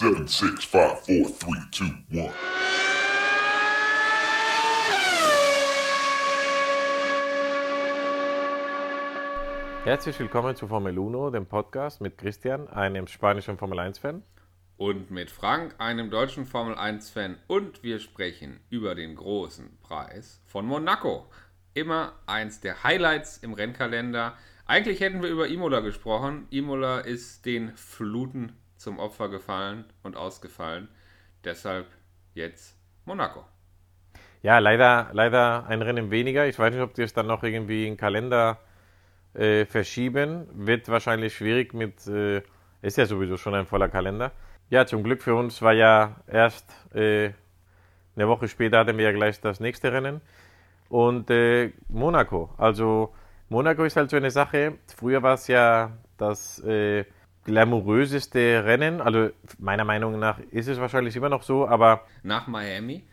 Seven, 0.00 0.26
six, 0.26 0.64
five, 0.64 0.98
four, 1.00 1.28
three, 1.28 1.60
two, 1.70 1.84
one. 2.10 2.32
Herzlich 9.84 10.18
willkommen 10.18 10.56
zu 10.56 10.68
Formel 10.68 10.98
Uno, 10.98 11.28
dem 11.28 11.44
Podcast 11.44 12.00
mit 12.00 12.16
Christian, 12.16 12.66
einem 12.68 13.08
spanischen 13.08 13.58
Formel 13.58 13.78
1-Fan. 13.78 14.22
Und 14.78 15.10
mit 15.10 15.30
Frank, 15.30 15.74
einem 15.76 16.08
deutschen 16.08 16.46
Formel 16.46 16.76
1-Fan. 16.76 17.36
Und 17.46 17.82
wir 17.82 17.98
sprechen 17.98 18.60
über 18.70 18.94
den 18.94 19.16
großen 19.16 19.80
Preis 19.82 20.40
von 20.46 20.64
Monaco. 20.64 21.26
Immer 21.74 22.14
eins 22.24 22.60
der 22.60 22.84
Highlights 22.84 23.36
im 23.36 23.52
Rennkalender. 23.52 24.34
Eigentlich 24.64 25.00
hätten 25.00 25.22
wir 25.22 25.28
über 25.28 25.48
Imola 25.48 25.80
gesprochen. 25.80 26.46
Imola 26.48 27.00
ist 27.00 27.44
den 27.44 27.76
Fluten 27.76 28.54
zum 28.80 28.98
Opfer 28.98 29.28
gefallen 29.28 29.84
und 30.02 30.16
ausgefallen. 30.16 30.88
Deshalb 31.44 31.86
jetzt 32.34 32.76
Monaco. 33.04 33.44
Ja, 34.42 34.58
leider, 34.58 35.10
leider 35.12 35.66
ein 35.66 35.82
Rennen 35.82 36.10
weniger. 36.10 36.46
Ich 36.46 36.58
weiß 36.58 36.72
nicht, 36.72 36.82
ob 36.82 36.94
die 36.94 37.02
es 37.02 37.12
dann 37.12 37.26
noch 37.26 37.42
irgendwie 37.42 37.86
im 37.86 37.98
Kalender 37.98 38.58
äh, 39.34 39.66
verschieben. 39.66 40.46
Wird 40.54 40.88
wahrscheinlich 40.88 41.34
schwierig 41.34 41.74
mit, 41.74 42.06
äh, 42.06 42.42
ist 42.80 42.96
ja 42.96 43.04
sowieso 43.04 43.36
schon 43.36 43.54
ein 43.54 43.66
voller 43.66 43.90
Kalender. 43.90 44.32
Ja, 44.70 44.86
zum 44.86 45.02
Glück 45.02 45.22
für 45.22 45.34
uns 45.34 45.60
war 45.60 45.74
ja 45.74 46.16
erst 46.26 46.72
äh, 46.94 47.32
eine 48.16 48.28
Woche 48.28 48.48
später 48.48 48.78
hatten 48.78 48.96
wir 48.96 49.04
ja 49.04 49.12
gleich 49.12 49.40
das 49.42 49.60
nächste 49.60 49.92
Rennen. 49.92 50.22
Und 50.88 51.30
äh, 51.30 51.72
Monaco. 51.88 52.54
Also 52.56 53.14
Monaco 53.50 53.84
ist 53.84 53.96
halt 53.96 54.08
so 54.08 54.16
eine 54.16 54.30
Sache. 54.30 54.78
Früher 54.96 55.22
war 55.22 55.34
es 55.34 55.48
ja 55.48 55.98
das 56.16 56.60
äh, 56.64 57.04
glamouröseste 57.44 58.64
Rennen. 58.64 59.00
Also 59.00 59.30
meiner 59.58 59.84
Meinung 59.84 60.18
nach 60.18 60.38
ist 60.50 60.68
es 60.68 60.80
wahrscheinlich 60.80 61.16
immer 61.16 61.28
noch 61.28 61.42
so, 61.42 61.66
aber. 61.66 62.02
Nach 62.22 62.46
Miami? 62.46 63.04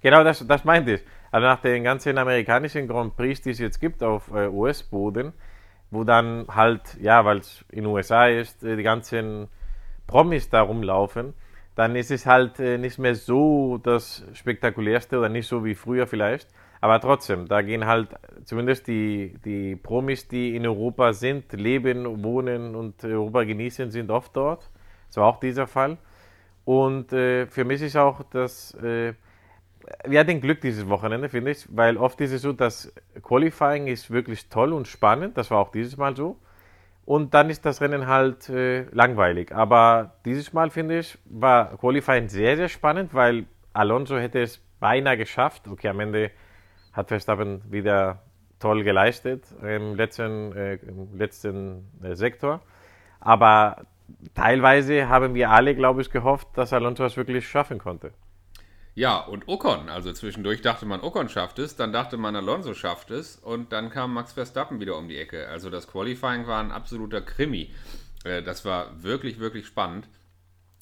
Genau, 0.00 0.22
das, 0.22 0.46
das 0.46 0.64
meinte 0.64 0.94
ich. 0.94 1.02
Also 1.30 1.46
nach 1.46 1.60
den 1.60 1.82
ganzen 1.82 2.16
amerikanischen 2.18 2.86
Grand 2.86 3.16
Prix, 3.16 3.40
die 3.42 3.50
es 3.50 3.58
jetzt 3.58 3.80
gibt 3.80 4.02
auf 4.02 4.30
äh, 4.32 4.48
US-Boden, 4.48 5.32
wo 5.90 6.04
dann 6.04 6.46
halt, 6.48 6.96
ja, 7.00 7.24
weil 7.24 7.38
es 7.38 7.64
in 7.70 7.84
den 7.84 7.92
USA 7.92 8.26
ist, 8.28 8.62
äh, 8.62 8.76
die 8.76 8.82
ganzen 8.82 9.48
Promis 10.06 10.48
da 10.50 10.60
rumlaufen, 10.60 11.34
dann 11.74 11.96
ist 11.96 12.10
es 12.10 12.26
halt 12.26 12.60
äh, 12.60 12.78
nicht 12.78 12.98
mehr 12.98 13.14
so 13.14 13.78
das 13.78 14.24
Spektakulärste 14.34 15.18
oder 15.18 15.28
nicht 15.28 15.48
so 15.48 15.64
wie 15.64 15.74
früher 15.74 16.06
vielleicht. 16.06 16.48
Aber 16.84 17.00
trotzdem, 17.00 17.48
da 17.48 17.62
gehen 17.62 17.86
halt 17.86 18.10
zumindest 18.44 18.88
die, 18.88 19.38
die 19.42 19.74
Promis, 19.74 20.28
die 20.28 20.54
in 20.54 20.66
Europa 20.66 21.14
sind, 21.14 21.50
leben, 21.54 22.22
wohnen 22.22 22.74
und 22.74 23.02
Europa 23.02 23.44
genießen, 23.44 23.90
sind 23.90 24.10
oft 24.10 24.36
dort. 24.36 24.68
Das 25.06 25.16
war 25.16 25.24
auch 25.24 25.40
dieser 25.40 25.66
Fall. 25.66 25.96
Und 26.66 27.10
äh, 27.14 27.46
für 27.46 27.64
mich 27.64 27.80
ist 27.80 27.96
auch 27.96 28.22
das, 28.24 28.74
äh, 28.74 29.14
wir 30.04 30.20
hatten 30.20 30.42
Glück 30.42 30.60
dieses 30.60 30.86
Wochenende, 30.86 31.30
finde 31.30 31.52
ich, 31.52 31.66
weil 31.74 31.96
oft 31.96 32.20
ist 32.20 32.32
es 32.32 32.42
so, 32.42 32.52
dass 32.52 32.92
Qualifying 33.22 33.86
ist 33.86 34.10
wirklich 34.10 34.50
toll 34.50 34.74
und 34.74 34.86
spannend. 34.86 35.38
Das 35.38 35.50
war 35.50 35.60
auch 35.60 35.72
dieses 35.72 35.96
Mal 35.96 36.14
so. 36.14 36.36
Und 37.06 37.32
dann 37.32 37.48
ist 37.48 37.64
das 37.64 37.80
Rennen 37.80 38.08
halt 38.08 38.50
äh, 38.50 38.82
langweilig. 38.90 39.54
Aber 39.54 40.16
dieses 40.26 40.52
Mal, 40.52 40.68
finde 40.68 40.98
ich, 40.98 41.16
war 41.24 41.78
Qualifying 41.78 42.28
sehr, 42.28 42.58
sehr 42.58 42.68
spannend, 42.68 43.14
weil 43.14 43.46
Alonso 43.72 44.18
hätte 44.18 44.42
es 44.42 44.58
beinahe 44.80 45.16
geschafft. 45.16 45.66
Okay, 45.66 45.88
am 45.88 46.00
Ende 46.00 46.30
hat 46.94 47.08
Verstappen 47.08 47.60
wieder 47.70 48.22
toll 48.60 48.82
geleistet 48.82 49.44
im 49.62 49.94
letzten, 49.94 50.56
äh, 50.56 50.76
im 50.76 51.18
letzten 51.18 51.90
äh, 52.02 52.14
Sektor. 52.14 52.62
Aber 53.20 53.84
teilweise 54.34 55.08
haben 55.08 55.34
wir 55.34 55.50
alle, 55.50 55.74
glaube 55.74 56.00
ich, 56.00 56.10
gehofft, 56.10 56.48
dass 56.54 56.72
Alonso 56.72 57.04
es 57.04 57.16
wirklich 57.16 57.46
schaffen 57.46 57.78
konnte. 57.78 58.12
Ja, 58.94 59.18
und 59.18 59.48
Ocon. 59.48 59.88
Also 59.88 60.12
zwischendurch 60.12 60.62
dachte 60.62 60.86
man, 60.86 61.00
Ocon 61.00 61.28
schafft 61.28 61.58
es, 61.58 61.74
dann 61.74 61.92
dachte 61.92 62.16
man, 62.16 62.36
Alonso 62.36 62.74
schafft 62.74 63.10
es 63.10 63.36
und 63.36 63.72
dann 63.72 63.90
kam 63.90 64.14
Max 64.14 64.32
Verstappen 64.32 64.78
wieder 64.80 64.96
um 64.96 65.08
die 65.08 65.18
Ecke. 65.18 65.48
Also 65.48 65.68
das 65.68 65.88
Qualifying 65.88 66.46
war 66.46 66.60
ein 66.60 66.70
absoluter 66.70 67.20
Krimi. 67.20 67.74
Äh, 68.24 68.42
das 68.42 68.64
war 68.64 69.02
wirklich, 69.02 69.40
wirklich 69.40 69.66
spannend. 69.66 70.08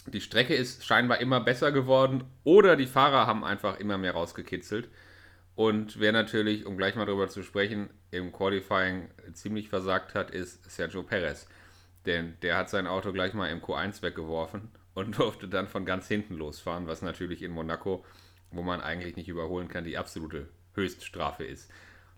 Die 0.06 0.20
Strecke 0.20 0.54
ist 0.54 0.84
scheinbar 0.84 1.20
immer 1.20 1.40
besser 1.40 1.72
geworden 1.72 2.24
oder 2.44 2.76
die 2.76 2.86
Fahrer 2.86 3.26
haben 3.26 3.44
einfach 3.44 3.78
immer 3.78 3.98
mehr 3.98 4.12
rausgekitzelt. 4.12 4.88
Und 5.54 6.00
wer 6.00 6.12
natürlich, 6.12 6.64
um 6.66 6.76
gleich 6.76 6.94
mal 6.94 7.04
darüber 7.04 7.28
zu 7.28 7.42
sprechen, 7.42 7.90
im 8.10 8.32
Qualifying 8.32 9.10
ziemlich 9.34 9.68
versagt 9.68 10.14
hat, 10.14 10.30
ist 10.30 10.70
Sergio 10.70 11.02
Perez. 11.02 11.46
Denn 12.06 12.36
der 12.42 12.56
hat 12.56 12.70
sein 12.70 12.86
Auto 12.86 13.12
gleich 13.12 13.34
mal 13.34 13.48
im 13.48 13.60
Q1 13.60 14.02
weggeworfen 14.02 14.70
und 14.94 15.18
durfte 15.18 15.48
dann 15.48 15.68
von 15.68 15.84
ganz 15.84 16.08
hinten 16.08 16.36
losfahren, 16.36 16.86
was 16.86 17.02
natürlich 17.02 17.42
in 17.42 17.52
Monaco, 17.52 18.04
wo 18.50 18.62
man 18.62 18.80
eigentlich 18.80 19.16
nicht 19.16 19.28
überholen 19.28 19.68
kann, 19.68 19.84
die 19.84 19.98
absolute 19.98 20.48
Höchststrafe 20.74 21.44
ist. 21.44 21.70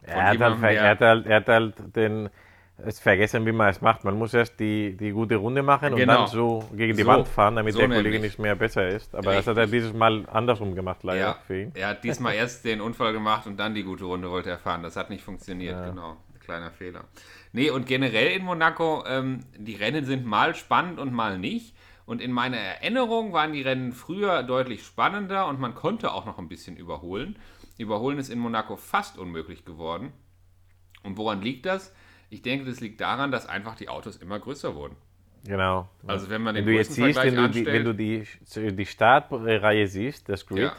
Er 0.02 0.28
hat, 0.28 0.38
halt, 0.38 0.62
er, 0.62 0.88
hat 0.90 1.00
halt, 1.00 1.26
er 1.26 1.36
hat 1.36 1.48
halt 1.48 1.96
den, 1.96 2.28
es 2.78 2.98
vergessen, 2.98 3.46
wie 3.46 3.52
man 3.52 3.68
es 3.68 3.80
macht. 3.80 4.04
Man 4.04 4.18
muss 4.18 4.34
erst 4.34 4.58
die, 4.58 4.96
die 4.96 5.10
gute 5.12 5.36
Runde 5.36 5.62
machen 5.62 5.92
und 5.92 5.98
Genau. 5.98 6.20
dann 6.22 6.26
so 6.26 6.68
gegen 6.74 6.96
die 6.96 7.02
So. 7.04 7.08
Wand 7.08 7.28
fahren, 7.28 7.56
damit 7.56 7.72
So 7.74 7.78
der 7.80 7.88
Kollege 7.88 8.10
nämlich. 8.10 8.32
nicht 8.32 8.38
mehr 8.40 8.56
besser 8.56 8.88
ist. 8.88 9.14
Aber 9.14 9.32
das 9.34 9.46
hat 9.46 9.56
Richtig. 9.56 9.72
er 9.74 9.78
dieses 9.80 9.92
Mal 9.92 10.26
andersrum 10.28 10.74
gemacht, 10.74 11.02
leider 11.04 11.20
Ja, 11.20 11.38
für 11.46 11.62
ihn. 11.62 11.72
er 11.74 11.88
hat 11.88 12.02
diesmal 12.04 12.34
erst 12.34 12.64
den 12.64 12.80
Unfall 12.80 13.12
gemacht 13.12 13.46
und 13.46 13.58
dann 13.58 13.74
die 13.74 13.84
gute 13.84 14.04
Runde 14.04 14.30
wollte 14.30 14.50
er 14.50 14.58
fahren. 14.58 14.82
Das 14.82 14.96
hat 14.96 15.08
nicht 15.10 15.22
funktioniert, 15.22 15.76
Ja. 15.76 15.88
genau. 15.90 16.16
Kleiner 16.40 16.70
Fehler. 16.72 17.04
Nee, 17.52 17.70
und 17.70 17.86
generell 17.86 18.36
in 18.36 18.44
Monaco, 18.44 19.04
ähm, 19.06 19.40
die 19.56 19.76
Rennen 19.76 20.04
sind 20.04 20.26
mal 20.26 20.54
spannend 20.54 20.98
und 20.98 21.12
mal 21.12 21.38
nicht. 21.38 21.74
Und 22.06 22.20
in 22.20 22.32
meiner 22.32 22.58
Erinnerung 22.58 23.32
waren 23.32 23.54
die 23.54 23.62
Rennen 23.62 23.92
früher 23.92 24.42
deutlich 24.42 24.84
spannender 24.84 25.46
und 25.46 25.58
man 25.58 25.74
konnte 25.74 26.12
auch 26.12 26.26
noch 26.26 26.38
ein 26.38 26.48
bisschen 26.48 26.76
überholen. 26.76 27.38
Überholen 27.78 28.18
ist 28.18 28.28
in 28.28 28.38
Monaco 28.40 28.76
fast 28.76 29.16
unmöglich 29.16 29.64
geworden. 29.64 30.12
Und 31.02 31.16
woran 31.16 31.40
liegt 31.40 31.64
das? 31.64 31.94
Ich 32.34 32.42
denke, 32.42 32.64
das 32.64 32.80
liegt 32.80 33.00
daran, 33.00 33.30
dass 33.30 33.46
einfach 33.46 33.76
die 33.76 33.88
Autos 33.88 34.16
immer 34.16 34.40
größer 34.40 34.74
wurden. 34.74 34.96
Genau. 35.46 35.88
Also 36.04 36.30
wenn 36.30 36.42
man 36.42 36.56
wenn 36.56 36.64
den 36.64 36.72
du 36.72 36.78
jetzt 36.78 36.94
siehst, 36.94 37.22
wenn 37.22 37.36
du, 37.36 37.48
die, 37.48 37.64
wenn 37.64 37.84
du 37.84 37.94
die, 37.94 38.26
die 38.56 38.86
Startreihe 38.86 39.86
siehst, 39.86 40.28
das 40.28 40.44
Grid, 40.44 40.62
Ja. 40.64 40.72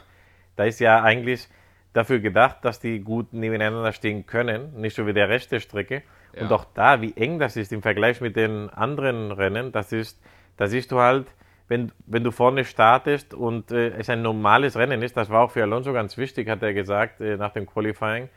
da 0.57 0.65
ist 0.65 0.79
ja 0.81 1.01
eigentlich 1.01 1.47
dafür 1.93 2.19
gedacht, 2.19 2.57
dass 2.63 2.81
die 2.81 2.99
gut 2.99 3.31
nebeneinander 3.31 3.93
stehen 3.93 4.25
können, 4.25 4.81
nicht 4.81 4.97
so 4.97 5.07
wie 5.07 5.13
der 5.13 5.29
Rest 5.29 5.53
der 5.53 5.61
Strecke. 5.61 6.03
Und 6.33 6.49
Ja. 6.49 6.55
auch 6.57 6.65
da, 6.73 7.01
wie 7.01 7.13
eng 7.15 7.39
das 7.39 7.55
ist 7.55 7.71
im 7.71 7.81
Vergleich 7.81 8.19
mit 8.19 8.35
den 8.35 8.69
anderen 8.69 9.31
Rennen, 9.31 9.71
das 9.71 9.93
ist, 9.93 10.21
da 10.57 10.67
siehst 10.67 10.91
du 10.91 10.99
halt, 10.99 11.27
wenn, 11.69 11.93
wenn 12.05 12.25
du 12.25 12.31
vorne 12.31 12.65
startest 12.65 13.33
und 13.33 13.71
äh, 13.71 13.91
es 13.97 14.09
ein 14.09 14.21
normales 14.21 14.75
Rennen 14.75 15.01
ist, 15.01 15.15
das 15.15 15.29
war 15.29 15.41
auch 15.45 15.51
für 15.51 15.61
Alonso 15.63 15.93
ganz 15.93 16.17
wichtig, 16.17 16.49
hat 16.49 16.61
er 16.63 16.73
gesagt 16.73 17.21
äh, 17.21 17.37
nach 17.37 17.53
dem 17.53 17.65
Qualifying, 17.65 18.27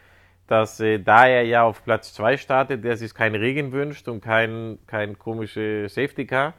dass 0.48 0.80
äh, 0.80 0.98
da 0.98 1.26
er 1.26 1.44
ja 1.44 1.62
auf 1.62 1.84
Platz 1.84 2.12
2 2.14 2.36
startet, 2.38 2.82
der 2.82 2.96
sich 2.96 3.14
kein 3.14 3.34
Regen 3.34 3.70
wünscht 3.70 4.08
und 4.08 4.20
kein, 4.20 4.78
kein 4.86 5.18
komische 5.18 5.88
Safety 5.88 6.26
Car, 6.26 6.54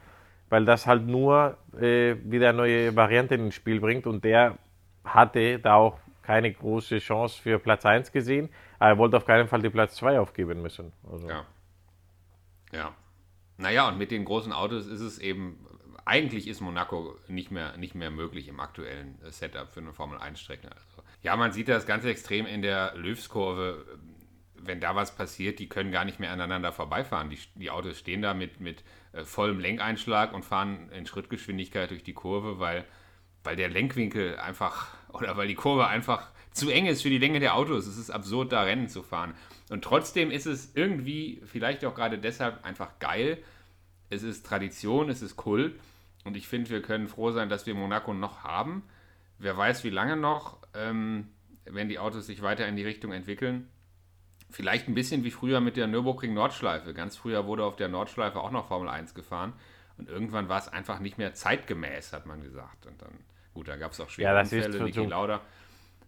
weil 0.50 0.63
das 0.63 0.88
halt 0.88 1.05
nur 1.05 1.57
äh, 1.79 2.16
wieder 2.23 2.53
neue 2.53 2.95
Varianten 2.95 3.47
ins 3.47 3.55
Spiel 3.55 3.81
bringt 3.81 4.07
und 4.07 4.23
der 4.23 4.57
hatte 5.03 5.59
da 5.59 5.75
auch 5.75 6.00
keine 6.22 6.53
große 6.53 7.00
Chance 7.00 7.41
für 7.41 7.57
Platz 7.57 7.85
1 7.85 8.11
gesehen, 8.11 8.50
aber 8.77 8.91
er 8.91 8.97
wollte 9.00 9.17
auf 9.17 9.25
keinen 9.25 9.47
Fall 9.47 9.63
die 9.63 9.72
Platz 9.72 9.95
2 9.95 10.19
aufgeben 10.19 10.61
müssen. 10.61 10.94
Also, 11.11 11.27
Ja. 11.27 11.45
Ja. 12.71 12.94
Naja, 13.57 13.89
und 13.89 13.97
mit 13.97 14.11
den 14.11 14.23
großen 14.23 14.53
Autos 14.53 14.85
ist 14.85 15.01
es 15.01 15.17
eben, 15.17 15.66
eigentlich 16.06 16.47
ist 16.47 16.61
Monaco 16.61 17.17
nicht 17.27 17.51
mehr, 17.51 17.75
nicht 17.77 17.95
mehr 17.95 18.11
möglich 18.11 18.47
im 18.47 18.59
aktuellen 18.59 19.19
äh, 19.23 19.31
Setup 19.31 19.69
für 19.69 19.81
eine 19.81 19.91
Formel-1-Strecke. 19.91 20.69
Also, 20.71 20.98
ja, 21.22 21.35
man 21.35 21.52
sieht 21.52 21.68
das 21.68 21.85
ganz 21.85 22.06
extrem 22.06 22.46
in 22.46 22.62
der 22.62 22.96
Löwskurve. 22.96 23.85
Wenn 24.56 24.80
da 24.80 24.96
was 24.96 25.16
passiert, 25.16 25.59
die 25.59 25.69
können 25.69 25.91
gar 25.91 26.06
nicht 26.06 26.19
mehr 26.19 26.31
aneinander 26.31 26.72
vorbeifahren. 26.72 27.30
Die, 27.30 27.40
die 27.56 27.72
Autos 27.72 27.97
stehen 27.97 28.22
da 28.22 28.34
mit, 28.34 28.59
mit 28.59 28.84
äh, 29.13 29.24
vollem 29.24 29.59
Lenkeinschlag 29.59 30.34
und 30.34 30.44
fahren 30.44 30.90
in 30.91 31.06
Schrittgeschwindigkeit 31.06 31.90
durch 31.91 32.03
die 32.03 32.13
Kurve, 32.13 32.59
weil, 32.59 32.85
weil 33.44 33.56
der 33.56 33.69
Lenkwinkel 33.69 34.38
einfach 34.38 34.88
oder 35.13 35.36
weil 35.38 35.48
die 35.48 35.56
Kurve 35.56 35.88
einfach 35.88 36.30
zu 36.51 36.69
eng 36.69 36.88
ist 36.88 37.01
für 37.01 37.10
die 37.10 37.18
Länge 37.18 37.39
der 37.39 37.56
Autos. 37.56 37.88
Es 37.88 37.98
ist 37.98 38.10
absurd, 38.10 38.51
da 38.51 38.63
Rennen 38.63 38.89
zu 38.89 39.04
fahren. 39.04 39.33
Und 39.69 39.83
trotzdem 39.83 40.31
ist 40.31 40.45
es 40.45 40.75
irgendwie, 40.75 41.42
vielleicht 41.45 41.86
auch 41.86 41.95
gerade 41.95 42.18
deshalb, 42.18 42.65
einfach 42.65 43.00
geil. 43.00 43.38
Es 44.10 44.24
ist 44.24 44.45
Tradition, 44.45 45.10
es 45.10 45.22
ist 45.22 45.36
Kult. 45.36 45.80
Und 46.25 46.36
ich 46.36 46.48
finde, 46.48 46.69
wir 46.69 46.81
können 46.81 47.07
froh 47.07 47.31
sein, 47.31 47.50
dass 47.50 47.65
wir 47.65 47.75
Monaco 47.75 48.13
noch 48.13 48.44
haben. 48.44 48.83
Wer 49.38 49.56
weiß, 49.56 49.83
wie 49.83 49.89
lange 49.89 50.18
noch, 50.18 50.57
ähm, 50.74 51.30
wenn 51.66 51.89
die 51.89 52.00
Autos 52.00 52.25
sich 52.27 52.42
weiter 52.42 52.68
in 52.68 52.75
die 52.75 52.83
Richtung 52.83 53.12
entwickeln. 53.12 53.69
Vielleicht 54.51 54.88
ein 54.88 54.95
bisschen 54.95 55.24
wie 55.24 55.30
früher 55.31 55.60
mit 55.62 55.77
der 55.77 55.86
Nürburgring 55.88 56.33
Nordschleife. 56.33 56.94
Ganz 56.95 57.16
früher 57.16 57.45
wurde 57.45 57.63
auf 57.63 57.75
der 57.75 57.88
Nordschleife 57.88 58.39
auch 58.39 58.50
noch 58.51 58.68
Formel 58.68 58.89
1 58.89 59.13
gefahren. 59.13 59.54
Und 59.98 60.10
irgendwann 60.10 60.50
war 60.50 60.57
es 60.57 60.68
einfach 60.68 61.00
nicht 61.00 61.18
mehr 61.19 61.33
zeitgemäß, 61.33 62.13
hat 62.13 62.25
man 62.25 62.42
gesagt. 62.42 62.88
Und 62.88 63.00
dann, 63.01 63.12
gut, 63.54 63.68
da 63.68 63.75
gab 63.75 63.92
es 63.92 64.00
auch 64.00 64.10
schwere 64.10 64.30
Ja, 64.30 64.33
das 64.39 64.51
ist 64.51 64.66
Unfälle, 64.66 64.77
so- 64.80 64.83
Niki 65.01 65.06
Lauda. 65.06 65.42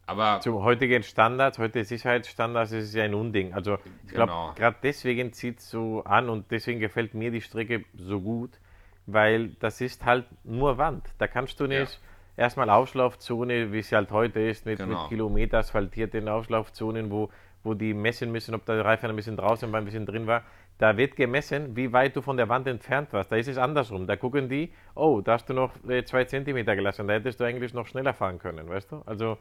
Aber 0.08 0.40
Zum 0.42 0.56
heutigen 0.64 1.04
Standard, 1.04 1.60
heute 1.60 1.84
Sicherheitsstandards 1.86 2.72
ist 2.72 2.86
es 2.86 2.94
ja 2.96 3.04
ein 3.04 3.14
Unding. 3.14 3.54
Also 3.54 3.78
ich 4.06 4.14
glaube, 4.14 4.32
Genau. 4.32 4.54
gerade 4.56 4.78
deswegen 4.82 5.32
zieht 5.32 5.60
es 5.60 5.70
so 5.70 6.04
an 6.06 6.28
und 6.28 6.50
deswegen 6.50 6.80
gefällt 6.80 7.14
mir 7.14 7.30
die 7.30 7.42
Strecke 7.42 7.86
so 7.94 8.20
gut, 8.20 8.60
weil 9.06 9.50
das 9.60 9.80
ist 9.80 10.04
halt 10.04 10.26
nur 10.44 10.80
Wand. 10.80 11.06
Da 11.20 11.28
kannst 11.28 11.60
du 11.60 11.68
nicht 11.68 11.94
Ja. 11.94 12.00
Erstmal 12.42 12.70
Auslaufzone, 12.70 13.72
wie 13.72 13.80
es 13.80 13.92
halt 13.92 14.12
heute 14.12 14.40
ist, 14.42 14.66
mit, 14.66 14.80
Genau. 14.80 15.02
mit 15.02 15.10
Kilometer 15.10 15.60
asphaltierten 15.60 16.28
Auflaufzonen, 16.28 17.10
wo, 17.12 17.30
wo 17.64 17.74
die 17.74 17.94
messen 17.94 18.32
müssen, 18.32 18.56
ob 18.56 18.66
der 18.66 18.84
Reifen 18.84 19.10
ein 19.10 19.16
bisschen 19.16 19.38
draußen 19.38 19.72
war, 19.72 19.80
ein 19.80 19.86
bisschen 19.86 20.06
drin 20.06 20.28
war. 20.28 20.44
Da 20.78 20.98
wird 20.98 21.16
gemessen, 21.16 21.76
wie 21.76 21.94
weit 21.94 22.16
du 22.16 22.22
von 22.22 22.36
der 22.38 22.50
Wand 22.50 22.68
entfernt 22.68 23.14
warst. 23.14 23.32
Da 23.32 23.36
ist 23.36 23.48
es 23.48 23.58
andersrum. 23.58 24.08
Da 24.08 24.16
gucken 24.16 24.50
die, 24.50 24.74
oh, 24.96 25.22
da 25.22 25.34
hast 25.34 25.48
du 25.50 25.54
noch 25.54 25.72
äh, 25.88 26.04
zwei 26.04 26.24
Zentimeter 26.26 26.76
gelassen, 26.76 27.08
da 27.08 27.14
hättest 27.14 27.40
du 27.40 27.44
eigentlich 27.44 27.74
noch 27.74 27.86
schneller 27.88 28.14
fahren 28.14 28.40
können, 28.40 28.68
weißt 28.68 28.92
du? 28.92 29.02
Also, 29.06 29.38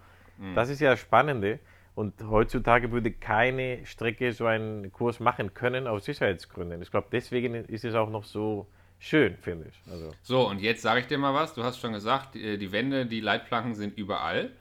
das 0.55 0.69
ist 0.71 0.81
ja 0.81 0.91
das 0.91 1.01
Spannende. 1.01 1.59
Und 1.95 2.15
heutzutage 2.31 2.93
würde 2.93 3.11
keine 3.11 3.85
Strecke 3.85 4.33
so 4.33 4.47
einen 4.47 4.91
Kurs 4.93 5.19
machen 5.21 5.53
können 5.55 5.87
aus 5.87 6.05
Sicherheitsgründen. 6.05 6.81
Ich 6.83 6.91
glaube, 6.91 7.09
deswegen 7.11 7.55
ist 7.55 7.85
es 7.85 7.95
auch 7.95 8.09
noch 8.11 8.25
so 8.25 8.67
schön, 9.01 9.37
finde 9.39 9.67
ich. 9.69 9.93
Also, 9.93 10.13
So, 10.23 10.49
und 10.49 10.61
jetzt 10.61 10.83
sage 10.83 11.01
ich 11.01 11.07
dir 11.07 11.19
mal 11.19 11.35
was. 11.35 11.55
Du 11.55 11.65
hast 11.65 11.81
schon 11.81 11.93
gesagt, 11.93 12.37
die 12.37 12.73
Wände, 12.73 13.07
die 13.07 13.21
Leitplanken 13.21 13.75
sind 13.75 13.99
überall. 13.99 14.53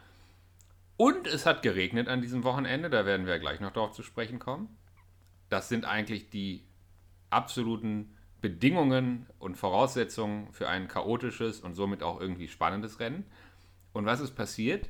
Und 0.98 1.28
es 1.28 1.46
hat 1.46 1.62
geregnet 1.62 2.08
an 2.08 2.22
diesem 2.22 2.44
Wochenende. 2.44 2.90
Da 2.90 3.06
werden 3.06 3.28
wir 3.28 3.40
gleich 3.40 3.60
noch 3.60 3.72
darauf 3.72 3.92
zu 3.92 4.04
sprechen 4.04 4.40
kommen. 4.40 4.76
Das 5.50 5.70
sind 5.70 5.86
eigentlich 5.86 6.30
die 6.30 6.66
absoluten 7.30 8.16
Bedingungen 8.42 9.28
und 9.38 9.56
Voraussetzungen 9.56 10.52
für 10.54 10.68
ein 10.68 10.88
chaotisches 10.88 11.60
und 11.60 11.76
somit 11.76 12.04
auch 12.04 12.20
irgendwie 12.20 12.48
spannendes 12.48 13.00
Rennen. 13.00 13.26
Und 13.94 14.06
was 14.06 14.20
ist 14.20 14.32
passiert? 14.36 14.90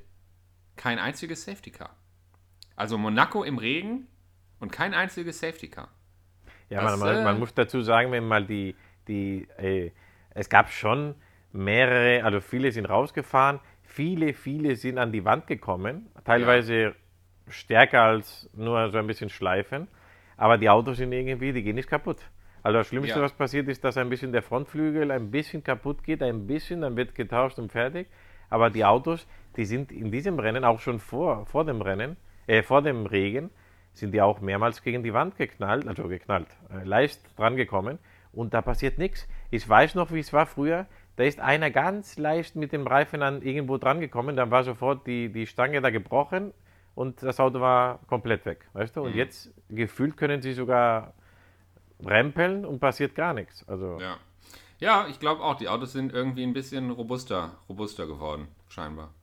Kein 0.76 1.00
einziges 1.00 1.44
Safety 1.46 1.72
Car. 1.72 1.96
Also 2.76 2.98
Monaco 2.98 3.44
im 3.44 3.58
Regen 3.58 4.08
und 4.60 4.72
kein 4.72 4.94
einziges 4.94 5.40
Safety 5.40 5.70
Car. 5.70 5.90
Ja, 6.70 6.82
Das, 6.82 7.00
man, 7.00 7.00
man, 7.00 7.18
äh, 7.18 7.24
man 7.24 7.40
muss 7.40 7.54
dazu 7.54 7.82
sagen, 7.82 8.12
wenn 8.12 8.28
mal 8.28 8.46
die, 8.46 8.76
die 9.10 9.48
äh, 9.58 9.92
es 10.34 10.50
gab 10.50 10.70
schon 10.70 11.16
mehrere, 11.52 12.24
also 12.24 12.40
viele 12.40 12.72
sind 12.72 12.86
rausgefahren, 12.86 13.60
viele, 13.84 14.34
viele 14.34 14.76
sind 14.76 14.98
an 14.98 15.12
die 15.12 15.26
Wand 15.26 15.48
gekommen, 15.48 16.08
teilweise 16.24 16.96
stärker 17.48 18.04
als 18.04 18.50
nur 18.54 18.90
so 18.92 18.98
ein 19.00 19.08
bisschen 19.08 19.30
schleifen, 19.30 19.88
aber 20.38 20.58
die 20.58 20.70
Autos 20.70 20.98
sind 20.98 21.12
irgendwie, 21.12 21.52
die 21.52 21.64
gehen 21.64 21.76
nicht 21.76 21.90
kaputt. 21.90 22.18
Also 22.62 22.78
das 22.78 22.88
Schlimmste, 22.88 23.18
Ja. 23.18 23.24
was 23.24 23.34
passiert, 23.34 23.68
ist, 23.68 23.84
dass 23.84 23.98
ein 23.98 24.10
bisschen 24.10 24.32
der 24.32 24.44
Frontflügel 24.44 25.12
ein 25.12 25.32
bisschen 25.32 25.64
kaputt 25.64 26.04
geht, 26.04 26.22
ein 26.22 26.46
bisschen, 26.46 26.82
dann 26.82 26.96
wird 26.96 27.16
getauscht 27.16 27.58
und 27.58 27.72
fertig. 27.72 28.08
Aber 28.50 28.70
die 28.70 28.84
Autos, 28.86 29.28
die 29.56 29.66
sind 29.66 29.92
in 29.92 30.12
diesem 30.12 30.40
Rennen 30.40 30.64
auch 30.64 30.80
schon 30.80 31.00
vor, 31.00 31.46
vor 31.46 31.66
dem 31.66 31.82
Rennen, 31.82 32.18
äh, 32.48 32.62
vor 32.62 32.82
dem 32.82 33.06
Regen, 33.06 33.50
sind 33.94 34.14
die 34.14 34.22
auch 34.22 34.42
mehrmals 34.42 34.84
gegen 34.84 35.04
die 35.04 35.14
Wand 35.14 35.36
geknallt, 35.38 35.88
also 35.88 36.08
geknallt, 36.08 36.48
äh, 36.72 36.84
leicht 36.84 37.22
dran 37.38 37.56
gekommen 37.56 37.98
und 38.34 38.54
da 38.54 38.62
passiert 38.62 38.98
nichts. 38.98 39.28
Ich 39.52 39.68
weiß 39.68 39.96
noch, 39.96 40.12
wie 40.12 40.20
es 40.20 40.34
war 40.34 40.46
früher. 40.46 40.86
Da 41.16 41.24
ist 41.24 41.40
einer 41.40 41.72
ganz 41.72 42.18
leicht 42.18 42.56
mit 42.56 42.72
dem 42.72 42.88
Reifen 42.88 43.22
an 43.22 43.42
irgendwo 43.42 43.78
dran 43.78 44.00
gekommen, 44.00 44.36
dann 44.36 44.52
war 44.52 44.64
sofort 44.64 45.06
die, 45.06 45.30
die 45.30 45.48
Stange 45.48 45.82
da 45.82 45.90
gebrochen 45.90 46.54
und 46.96 47.22
das 47.24 47.40
Auto 47.40 47.60
war 47.60 48.00
komplett 48.08 48.46
weg, 48.46 48.68
weißt 48.74 48.96
du? 48.96 49.02
Und 49.04 49.16
jetzt 49.16 49.52
gefühlt 49.70 50.18
können 50.18 50.42
sie 50.42 50.54
sogar 50.54 51.14
rempeln 52.06 52.66
und 52.66 52.80
passiert 52.80 53.16
gar 53.16 53.34
nichts. 53.34 53.68
Also 53.68 54.00
Ja, 54.00 54.18
ja 54.80 55.08
ich 55.10 55.20
glaube 55.20 55.44
auch, 55.44 55.56
die 55.56 55.68
Autos 55.68 55.92
sind 55.92 56.14
irgendwie 56.14 56.44
ein 56.44 56.54
bisschen 56.54 56.90
robuster, 56.90 57.58
robuster 57.68 58.08
geworden, 58.08 58.48
scheinbar. 58.70 59.14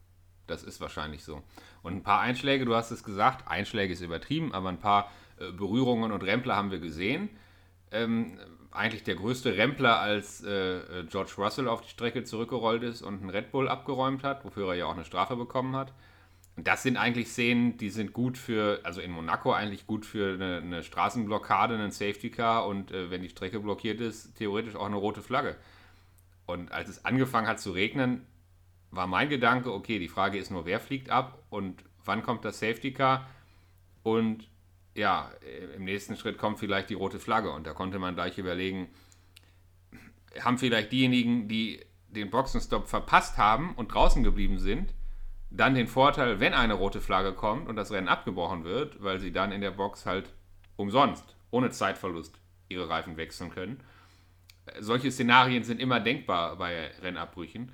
Das 0.46 0.62
ist 0.62 0.80
wahrscheinlich 0.80 1.24
so. 1.24 1.42
Und 1.82 1.94
ein 1.94 2.02
paar 2.02 2.20
Einschläge, 2.20 2.64
du 2.64 2.74
hast 2.74 2.90
es 2.90 3.02
gesagt, 3.02 3.48
Einschläge 3.48 3.92
ist 3.92 4.00
übertrieben, 4.00 4.52
aber 4.54 4.68
ein 4.68 4.78
paar 4.78 5.10
äh, 5.38 5.50
Berührungen 5.50 6.12
und 6.12 6.22
Rempler 6.22 6.56
haben 6.56 6.70
wir 6.70 6.78
gesehen. 6.78 7.30
Ähm, 7.90 8.38
eigentlich 8.76 9.04
der 9.04 9.16
größte 9.16 9.56
Rempler, 9.56 10.00
als 10.00 10.42
äh, 10.44 10.50
äh, 10.50 11.04
George 11.08 11.32
Russell 11.38 11.68
auf 11.68 11.82
die 11.82 11.88
Strecke 11.88 12.24
zurückgerollt 12.24 12.82
ist 12.82 13.02
und 13.02 13.20
einen 13.20 13.30
Red 13.30 13.50
Bull 13.52 13.68
abgeräumt 13.68 14.22
hat, 14.22 14.44
wofür 14.44 14.68
er 14.68 14.74
ja 14.74 14.86
auch 14.86 14.94
eine 14.94 15.04
Strafe 15.04 15.36
bekommen 15.36 15.74
hat. 15.76 15.92
Und 16.56 16.66
das 16.66 16.82
sind 16.82 16.96
eigentlich 16.96 17.28
Szenen, 17.28 17.76
die 17.76 17.90
sind 17.90 18.12
gut 18.12 18.38
für, 18.38 18.80
also 18.82 19.00
in 19.00 19.10
Monaco 19.10 19.52
eigentlich 19.52 19.86
gut 19.86 20.06
für 20.06 20.34
eine, 20.34 20.58
eine 20.58 20.82
Straßenblockade, 20.82 21.74
einen 21.74 21.90
Safety 21.90 22.30
Car 22.30 22.66
und 22.66 22.92
äh, 22.92 23.10
wenn 23.10 23.22
die 23.22 23.28
Strecke 23.28 23.60
blockiert 23.60 24.00
ist, 24.00 24.34
theoretisch 24.36 24.74
auch 24.74 24.86
eine 24.86 24.96
rote 24.96 25.22
Flagge. 25.22 25.56
Und 26.46 26.72
als 26.72 26.88
es 26.88 27.04
angefangen 27.04 27.46
hat 27.46 27.60
zu 27.60 27.72
regnen, 27.72 28.26
war 28.90 29.06
mein 29.06 29.28
Gedanke, 29.28 29.72
okay, 29.72 29.98
die 29.98 30.08
Frage 30.08 30.38
ist 30.38 30.50
nur, 30.50 30.64
wer 30.64 30.80
fliegt 30.80 31.10
ab 31.10 31.42
und 31.50 31.84
wann 32.04 32.22
kommt 32.22 32.44
das 32.44 32.60
Safety 32.60 32.92
Car? 32.92 33.28
Und 34.02 34.48
ja, 34.96 35.30
im 35.76 35.84
nächsten 35.84 36.16
Schritt 36.16 36.38
kommt 36.38 36.58
vielleicht 36.58 36.90
die 36.90 36.94
rote 36.94 37.20
Flagge. 37.20 37.50
Und 37.50 37.66
da 37.66 37.74
konnte 37.74 37.98
man 37.98 38.14
gleich 38.14 38.38
überlegen, 38.38 38.88
haben 40.40 40.58
vielleicht 40.58 40.92
diejenigen, 40.92 41.48
die 41.48 41.84
den 42.08 42.30
Boxenstopp 42.30 42.88
verpasst 42.88 43.36
haben 43.36 43.74
und 43.74 43.88
draußen 43.92 44.24
geblieben 44.24 44.58
sind, 44.58 44.94
dann 45.50 45.74
den 45.74 45.86
Vorteil, 45.86 46.40
wenn 46.40 46.54
eine 46.54 46.74
rote 46.74 47.00
Flagge 47.00 47.32
kommt 47.32 47.68
und 47.68 47.76
das 47.76 47.92
Rennen 47.92 48.08
abgebrochen 48.08 48.64
wird, 48.64 49.02
weil 49.02 49.20
sie 49.20 49.32
dann 49.32 49.52
in 49.52 49.60
der 49.60 49.70
Box 49.70 50.06
halt 50.06 50.32
umsonst, 50.76 51.36
ohne 51.50 51.70
Zeitverlust, 51.70 52.38
ihre 52.68 52.88
Reifen 52.88 53.16
wechseln 53.16 53.50
können. 53.50 53.80
Solche 54.80 55.12
Szenarien 55.12 55.62
sind 55.62 55.80
immer 55.80 56.00
denkbar 56.00 56.56
bei 56.56 56.90
Rennabbrüchen. 57.02 57.70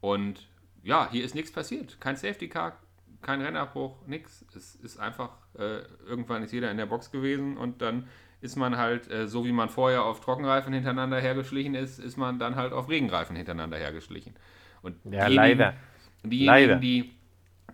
Und 0.00 0.46
ja, 0.82 1.08
hier 1.10 1.24
ist 1.24 1.34
nichts 1.34 1.52
passiert. 1.52 2.00
Kein 2.00 2.16
Safety 2.16 2.48
Car, 2.48 2.76
kein 3.26 3.42
Rennabbruch, 3.42 4.06
nichts. 4.06 4.46
Es 4.56 4.76
ist 4.76 4.98
einfach, 4.98 5.30
äh, 5.58 5.80
irgendwann 6.06 6.42
ist 6.42 6.52
jeder 6.52 6.70
in 6.70 6.76
der 6.76 6.86
Box 6.86 7.10
gewesen 7.10 7.56
und 7.58 7.82
dann 7.82 8.08
ist 8.40 8.56
man 8.56 8.76
halt, 8.76 9.10
äh, 9.10 9.26
so 9.26 9.44
wie 9.44 9.52
man 9.52 9.68
vorher 9.68 10.04
auf 10.04 10.20
Trockenreifen 10.20 10.72
hintereinander 10.72 11.20
hergeschlichen 11.20 11.74
ist, 11.74 11.98
ist 11.98 12.16
man 12.16 12.38
dann 12.38 12.54
halt 12.54 12.72
auf 12.72 12.88
Regenreifen 12.88 13.34
hintereinander 13.34 13.76
hergeschlichen. 13.78 14.34
Und 14.82 14.94
Ja, 15.04 15.26
diejenigen- 15.28 15.36
leider. 15.36 15.74
Diejenigen, 16.22 16.46
Leider. 16.46 16.76
die, 16.76 17.12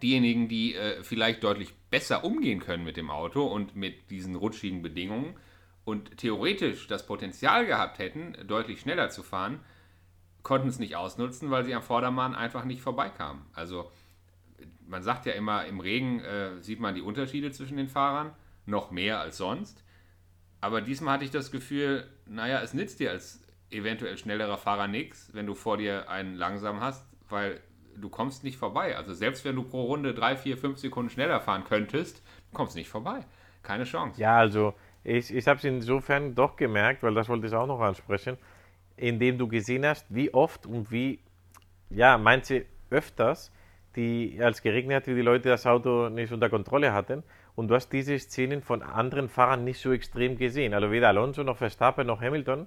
diejenigen, 0.02 0.49
die 0.49 0.75
äh, 0.75 1.02
vielleicht 1.02 1.43
deutlich 1.44 1.75
besser 1.90 2.25
umgehen 2.25 2.60
können 2.60 2.84
mit 2.84 2.96
dem 2.96 3.10
Auto 3.10 3.44
und 3.46 3.76
mit 3.76 4.10
diesen 4.10 4.34
rutschigen 4.37 4.82
Bedingungen 4.82 5.34
und 5.84 6.16
theoretisch 6.19 6.87
das 6.87 7.06
Potenzial 7.06 7.66
gehabt 7.66 7.99
hätten, 7.99 8.34
deutlich 8.46 8.81
schneller 8.81 9.10
zu 9.10 9.22
fahren, 9.22 9.60
konnten 10.43 10.69
es 10.69 10.78
nicht 10.78 10.96
ausnutzen, 10.96 11.50
weil 11.50 11.64
sie 11.64 11.75
am 11.75 11.82
Vordermann 11.82 12.34
einfach 12.34 12.64
nicht 12.64 12.82
vorbeikamen. 12.82 13.43
Also 13.52 13.90
man 14.93 15.03
sagt 15.03 15.25
ja 15.25 15.33
immer, 15.33 15.65
im 15.65 15.81
Regen 15.81 16.21
äh, 16.21 16.61
sieht 16.61 16.79
man 16.79 16.94
die 16.94 17.00
Unterschiede 17.00 17.50
zwischen 17.50 17.79
den 17.79 17.89
Fahrern, 17.89 18.33
noch 18.67 18.91
mehr 18.91 19.21
als 19.21 19.39
sonst. 19.39 19.83
Aber 20.61 20.83
diesmal 20.83 21.15
hatte 21.15 21.25
ich 21.25 21.31
das 21.31 21.50
Gefühl, 21.50 22.06
naja, 22.27 22.61
es 22.61 22.75
nützt 22.75 23.00
dir 23.00 23.11
als 23.11 23.43
eventuell 23.71 24.19
schnellerer 24.19 24.59
Fahrer 24.59 24.89
nichts, 24.89 25.31
wenn 25.33 25.47
du 25.47 25.55
vor 25.55 25.79
dir 25.79 26.11
einen 26.11 26.37
langsam 26.37 26.81
hast, 26.81 27.06
weil 27.31 27.61
du 27.97 28.11
kommst 28.11 28.44
nicht 28.44 28.59
vorbei. 28.59 28.94
Also 28.94 29.14
selbst 29.14 29.47
wenn 29.47 29.57
du 29.57 29.62
pro 29.62 29.85
Runde 29.85 30.12
drei, 30.12 30.37
vier, 30.37 30.59
fünf 30.59 30.78
Sekunden 30.78 31.11
schneller 31.11 31.40
fahren 31.40 31.64
könntest, 31.64 32.23
du 32.50 32.57
kommst 32.57 32.76
nicht 32.76 32.90
vorbei. 32.90 33.25
Keine 33.62 33.85
Chance. 33.85 34.21
Ja, 34.21 34.37
also 34.37 34.75
ich, 35.05 35.35
ich 35.35 35.49
habe 35.49 35.57
es 35.57 35.64
insofern 35.64 36.35
doch 36.35 36.57
gemerkt, 36.57 37.02
weil 37.02 37.14
das 37.14 37.31
wollte 37.31 37.47
ich 37.47 37.55
auch 37.55 37.66
noch 37.66 37.81
ansprechen, 37.81 38.37
indem 38.99 39.38
du 39.38 39.49
gesehen 39.49 39.87
hast, 39.87 40.14
wie 40.14 40.35
oft 40.35 40.66
und 40.66 40.90
wie, 40.90 41.19
ja, 41.88 42.19
manche 42.19 42.66
öfters, 42.90 43.50
die 43.96 44.40
als 44.42 44.62
geregnet 44.62 44.96
hat, 44.96 45.06
wie 45.06 45.14
die 45.14 45.22
Leute 45.22 45.49
das 45.49 45.66
Auto 45.66 46.08
nicht 46.08 46.32
unter 46.32 46.49
Kontrolle 46.49 46.92
hatten. 46.92 47.22
Und 47.54 47.68
du 47.68 47.75
hast 47.75 47.90
diese 47.90 48.18
Szenen 48.18 48.62
von 48.62 48.82
anderen 48.82 49.28
Fahrern 49.28 49.64
nicht 49.64 49.80
so 49.80 49.92
extrem 49.92 50.37
gesehen. 50.37 50.75
Also 50.75 50.90
weder 50.90 51.08
Alonso 51.08 51.42
noch 51.42 51.58
Verstappen 51.58 52.06
noch 52.06 52.20
Hamilton 52.20 52.66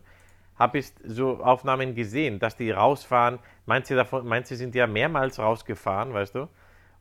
habe 0.57 0.77
ich 0.77 0.93
so 1.03 1.43
Aufnahmen 1.43 1.95
gesehen, 1.95 2.39
dass 2.39 2.55
die 2.55 2.71
rausfahren. 2.71 3.39
Manche 3.65 3.95
davon, 3.95 4.25
manche 4.25 4.55
sind 4.55 4.73
ja 4.73 4.87
mehrmals 4.87 5.37
rausgefahren, 5.39 6.13
weißt 6.13 6.35
du. 6.35 6.47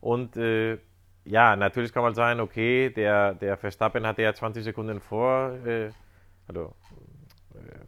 Und 0.01 0.35
äh, 0.37 0.77
ja, 1.23 1.55
natürlich 1.55 1.93
kann 1.93 2.03
man 2.03 2.13
sagen, 2.13 2.39
okay, 2.39 2.89
der, 2.89 3.33
der 3.33 3.57
Verstappen 3.57 4.05
hatte 4.05 4.21
ja 4.21 4.33
20 4.33 4.63
Sekunden 4.63 4.99
vor, 4.99 5.53
äh, 5.65 5.89
also, 6.47 6.75
äh, 7.55 7.79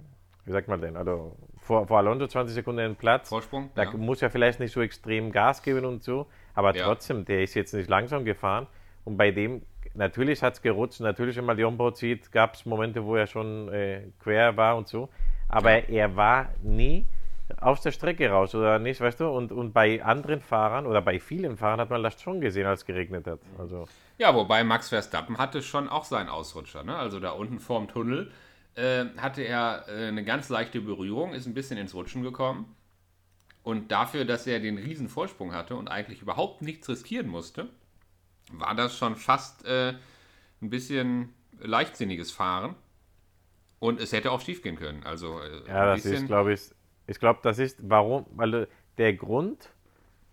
wie 0.46 0.52
sagt 0.52 0.68
man 0.68 0.82
denn, 0.82 0.96
also 0.96 1.36
vor, 1.68 1.86
vor 1.86 1.98
Alonso 1.98 2.26
20 2.28 2.56
Sekunden 2.56 2.96
Platz. 2.96 3.30
Vorsprung, 3.30 3.70
Da 3.76 3.84
ja. 3.84 3.92
muss 3.92 4.22
ja 4.22 4.30
vielleicht 4.30 4.60
nicht 4.60 4.72
so 4.72 4.82
extrem 4.82 5.32
Gas 5.32 5.62
geben 5.62 5.86
und 5.86 6.02
so, 6.04 6.26
aber 6.56 6.76
Ja. 6.76 6.86
trotzdem, 6.86 7.26
der 7.26 7.44
ist 7.44 7.54
jetzt 7.54 7.74
nicht 7.74 7.90
langsam 7.90 8.26
gefahren. 8.26 8.68
Und 9.06 9.18
bei 9.18 9.32
dem, 9.32 9.62
natürlich 9.94 10.42
hat 10.42 10.54
es 10.54 10.62
gerutscht, 10.62 11.02
natürlich, 11.02 11.36
wenn 11.38 11.46
man 11.46 11.58
die 11.58 11.66
Onboard 11.66 11.98
sieht, 11.98 12.32
gab 12.32 12.56
es 12.56 12.66
Momente, 12.66 13.04
wo 13.06 13.16
er 13.16 13.28
schon 13.28 13.72
äh, 13.72 14.02
quer 14.20 14.56
war 14.58 14.78
und 14.78 14.88
so. 14.88 15.10
Aber 15.50 15.88
er 15.90 16.16
war 16.16 16.50
nie 16.64 17.06
aus 17.62 17.82
der 17.82 17.92
Strecke 17.92 18.30
raus 18.30 18.54
oder 18.56 18.78
nicht, 18.80 19.00
weißt 19.00 19.22
du? 19.22 19.28
Und, 19.30 19.52
und 19.54 19.72
bei 19.74 20.04
anderen 20.04 20.42
Fahrern 20.42 20.86
oder 20.86 21.02
bei 21.02 21.20
vielen 21.20 21.56
Fahrern 21.56 21.80
hat 21.80 21.90
man 21.90 22.04
das 22.04 22.22
schon 22.22 22.42
gesehen, 22.42 22.66
als 22.68 22.82
es 22.82 22.86
geregnet 22.86 23.26
hat. 23.28 23.40
Also, 23.58 23.86
Ja, 24.18 24.36
wobei 24.36 24.64
Max 24.66 24.90
Verstappen 24.90 25.38
hatte 25.38 25.62
schon 25.62 25.88
auch 25.88 26.04
seinen 26.04 26.28
Ausrutscher. 26.30 26.84
Ne? 26.84 26.96
Also 26.96 27.20
da 27.22 27.32
unten 27.32 27.60
vorm 27.60 27.88
Tunnel 27.88 28.32
äh, 28.78 29.06
hatte 29.18 29.42
er 29.42 29.86
äh, 29.88 30.08
eine 30.08 30.24
ganz 30.24 30.50
leichte 30.50 30.80
Berührung, 30.82 31.34
ist 31.34 31.48
ein 31.48 31.54
bisschen 31.54 31.78
ins 31.78 31.94
Rutschen 31.94 32.24
gekommen. 32.24 32.76
Und 33.64 33.92
dafür, 33.92 34.24
dass 34.24 34.48
er 34.48 34.60
den 34.60 34.78
riesen 34.78 35.10
Vorsprung 35.10 35.54
hatte 35.54 35.76
und 35.76 35.90
eigentlich 35.90 36.22
überhaupt 36.22 36.62
nichts 36.62 36.88
riskieren 36.88 37.28
musste, 37.28 37.68
war 38.52 38.76
das 38.76 38.98
schon 38.98 39.16
fast 39.18 39.66
äh, 39.66 39.94
ein 40.62 40.70
bisschen 40.70 41.34
leichtsinniges 41.60 42.32
Fahren. 42.32 42.76
Und 43.80 44.00
es 44.00 44.14
hätte 44.14 44.32
auch 44.32 44.42
schief 44.42 44.64
gehen 44.64 44.78
können. 44.78 45.04
Also 45.04 45.40
äh, 45.42 45.68
ja, 45.68 45.88
das 45.88 46.06
ist, 46.06 46.28
glaube 46.28 46.54
ich, 46.54 46.62
Ich 47.08 47.20
glaube, 47.20 47.40
das 47.44 47.60
ist 47.60 47.80
warum, 47.90 48.26
weil 48.36 48.68
der 48.98 49.14
Grund, 49.14 49.70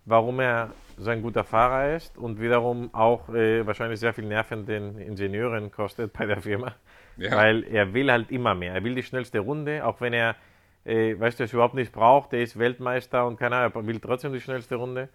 warum 0.05 0.39
er 0.39 0.71
so 0.97 1.09
ein 1.09 1.21
guter 1.21 1.43
Fahrer 1.43 1.95
ist 1.95 2.17
und 2.17 2.39
wiederum 2.39 2.93
auch 2.93 3.29
äh, 3.29 3.65
wahrscheinlich 3.65 3.99
sehr 3.99 4.13
viel 4.13 4.25
Nerven 4.25 4.65
den 4.65 4.97
Ingenieuren 4.97 5.71
kostet 5.71 6.13
bei 6.13 6.25
der 6.25 6.41
Firma, 6.41 6.73
Ja. 7.17 7.35
weil 7.35 7.63
er 7.63 7.93
will 7.93 8.11
halt 8.11 8.31
immer 8.31 8.55
mehr. 8.55 8.73
Er 8.73 8.83
will 8.83 8.95
die 8.95 9.03
schnellste 9.03 9.39
Runde, 9.39 9.85
auch 9.85 10.01
wenn 10.01 10.13
er, 10.13 10.35
äh, 10.83 11.19
weißt 11.19 11.39
du, 11.39 11.43
es 11.45 11.53
überhaupt 11.53 11.73
nicht 11.73 11.91
braucht. 11.91 12.33
Er 12.33 12.41
ist 12.41 12.59
Weltmeister 12.59 13.25
und 13.25 13.37
keine 13.37 13.55
Ahnung, 13.55 13.71
er 13.75 13.87
will 13.87 13.99
trotzdem 13.99 14.33
die 14.33 14.41
schnellste 14.41 14.75
Runde 14.75 15.09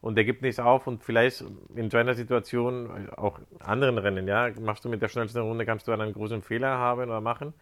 und 0.00 0.18
er 0.18 0.24
gibt 0.24 0.42
nichts 0.42 0.58
auf 0.58 0.86
und 0.86 1.02
vielleicht 1.02 1.44
in 1.74 1.90
so 1.90 1.96
einer 1.96 2.14
Situation, 2.14 3.08
auch 3.16 3.38
anderen 3.60 3.98
Rennen, 3.98 4.28
ja, 4.28 4.50
machst 4.60 4.84
du 4.84 4.88
mit 4.88 5.00
der 5.00 5.08
schnellsten 5.08 5.40
Runde, 5.40 5.64
kannst 5.64 5.88
du 5.88 5.92
einen 5.92 6.12
großen 6.12 6.42
Fehler 6.42 6.76
haben 6.76 7.02
oder 7.02 7.20
machen, 7.20 7.54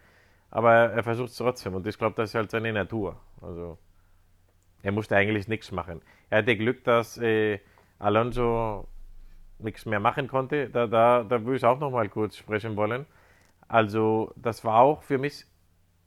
aber 0.51 0.73
er 0.73 1.03
versucht 1.03 1.29
es 1.29 1.37
trotzdem 1.37 1.75
und 1.75 1.87
ich 1.87 1.97
glaube, 1.97 2.15
das 2.17 2.31
ist 2.31 2.35
halt 2.35 2.51
seine 2.51 2.73
Natur. 2.73 3.15
Also 3.41 3.77
er 4.81 4.91
musste 4.91 5.15
eigentlich 5.15 5.47
nichts 5.47 5.71
machen. 5.71 6.01
Er 6.29 6.39
hatte 6.39 6.57
Glück, 6.57 6.83
dass 6.83 7.17
äh, 7.17 7.59
Alonso 7.99 8.87
nichts 9.59 9.85
mehr 9.85 10.01
machen 10.01 10.27
konnte. 10.27 10.69
Da, 10.69 10.87
da, 10.87 11.23
da 11.23 11.43
würde 11.43 11.55
ich 11.55 11.65
auch 11.65 11.79
noch 11.79 11.91
mal 11.91 12.09
kurz 12.09 12.35
sprechen 12.35 12.75
wollen. 12.75 13.05
Also 13.73 14.31
das 14.35 14.63
war 14.63 14.81
auch 14.81 15.01
für 15.01 15.17
mich, 15.17 15.45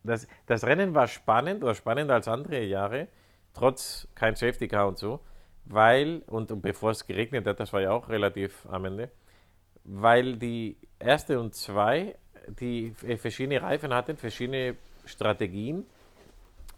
das, 0.04 0.28
das 0.46 0.62
Rennen 0.62 0.94
war 0.94 1.08
spannend 1.08 1.64
oder 1.64 1.74
spannender 1.74 2.14
als 2.14 2.28
andere 2.28 2.62
Jahre, 2.62 3.08
trotz 3.54 4.06
kein 4.14 4.36
Safety 4.36 4.68
Car 4.68 4.86
und 4.86 4.98
so, 4.98 5.18
weil, 5.64 6.22
und, 6.28 6.52
und 6.52 6.62
bevor 6.62 6.92
es 6.92 7.08
geregnet 7.08 7.44
hat, 7.44 7.58
das 7.58 7.72
war 7.72 7.80
ja 7.80 7.90
auch 7.90 8.08
relativ 8.08 8.68
am 8.70 8.84
Ende, 8.84 9.10
weil 9.82 10.36
die 10.36 10.76
erste 11.00 11.40
und 11.40 11.56
zwei, 11.56 12.14
die 12.46 12.92
verschiedene 12.92 13.60
Reifen 13.60 13.92
hatten, 13.92 14.16
verschiedene 14.16 14.76
Strategien 15.04 15.86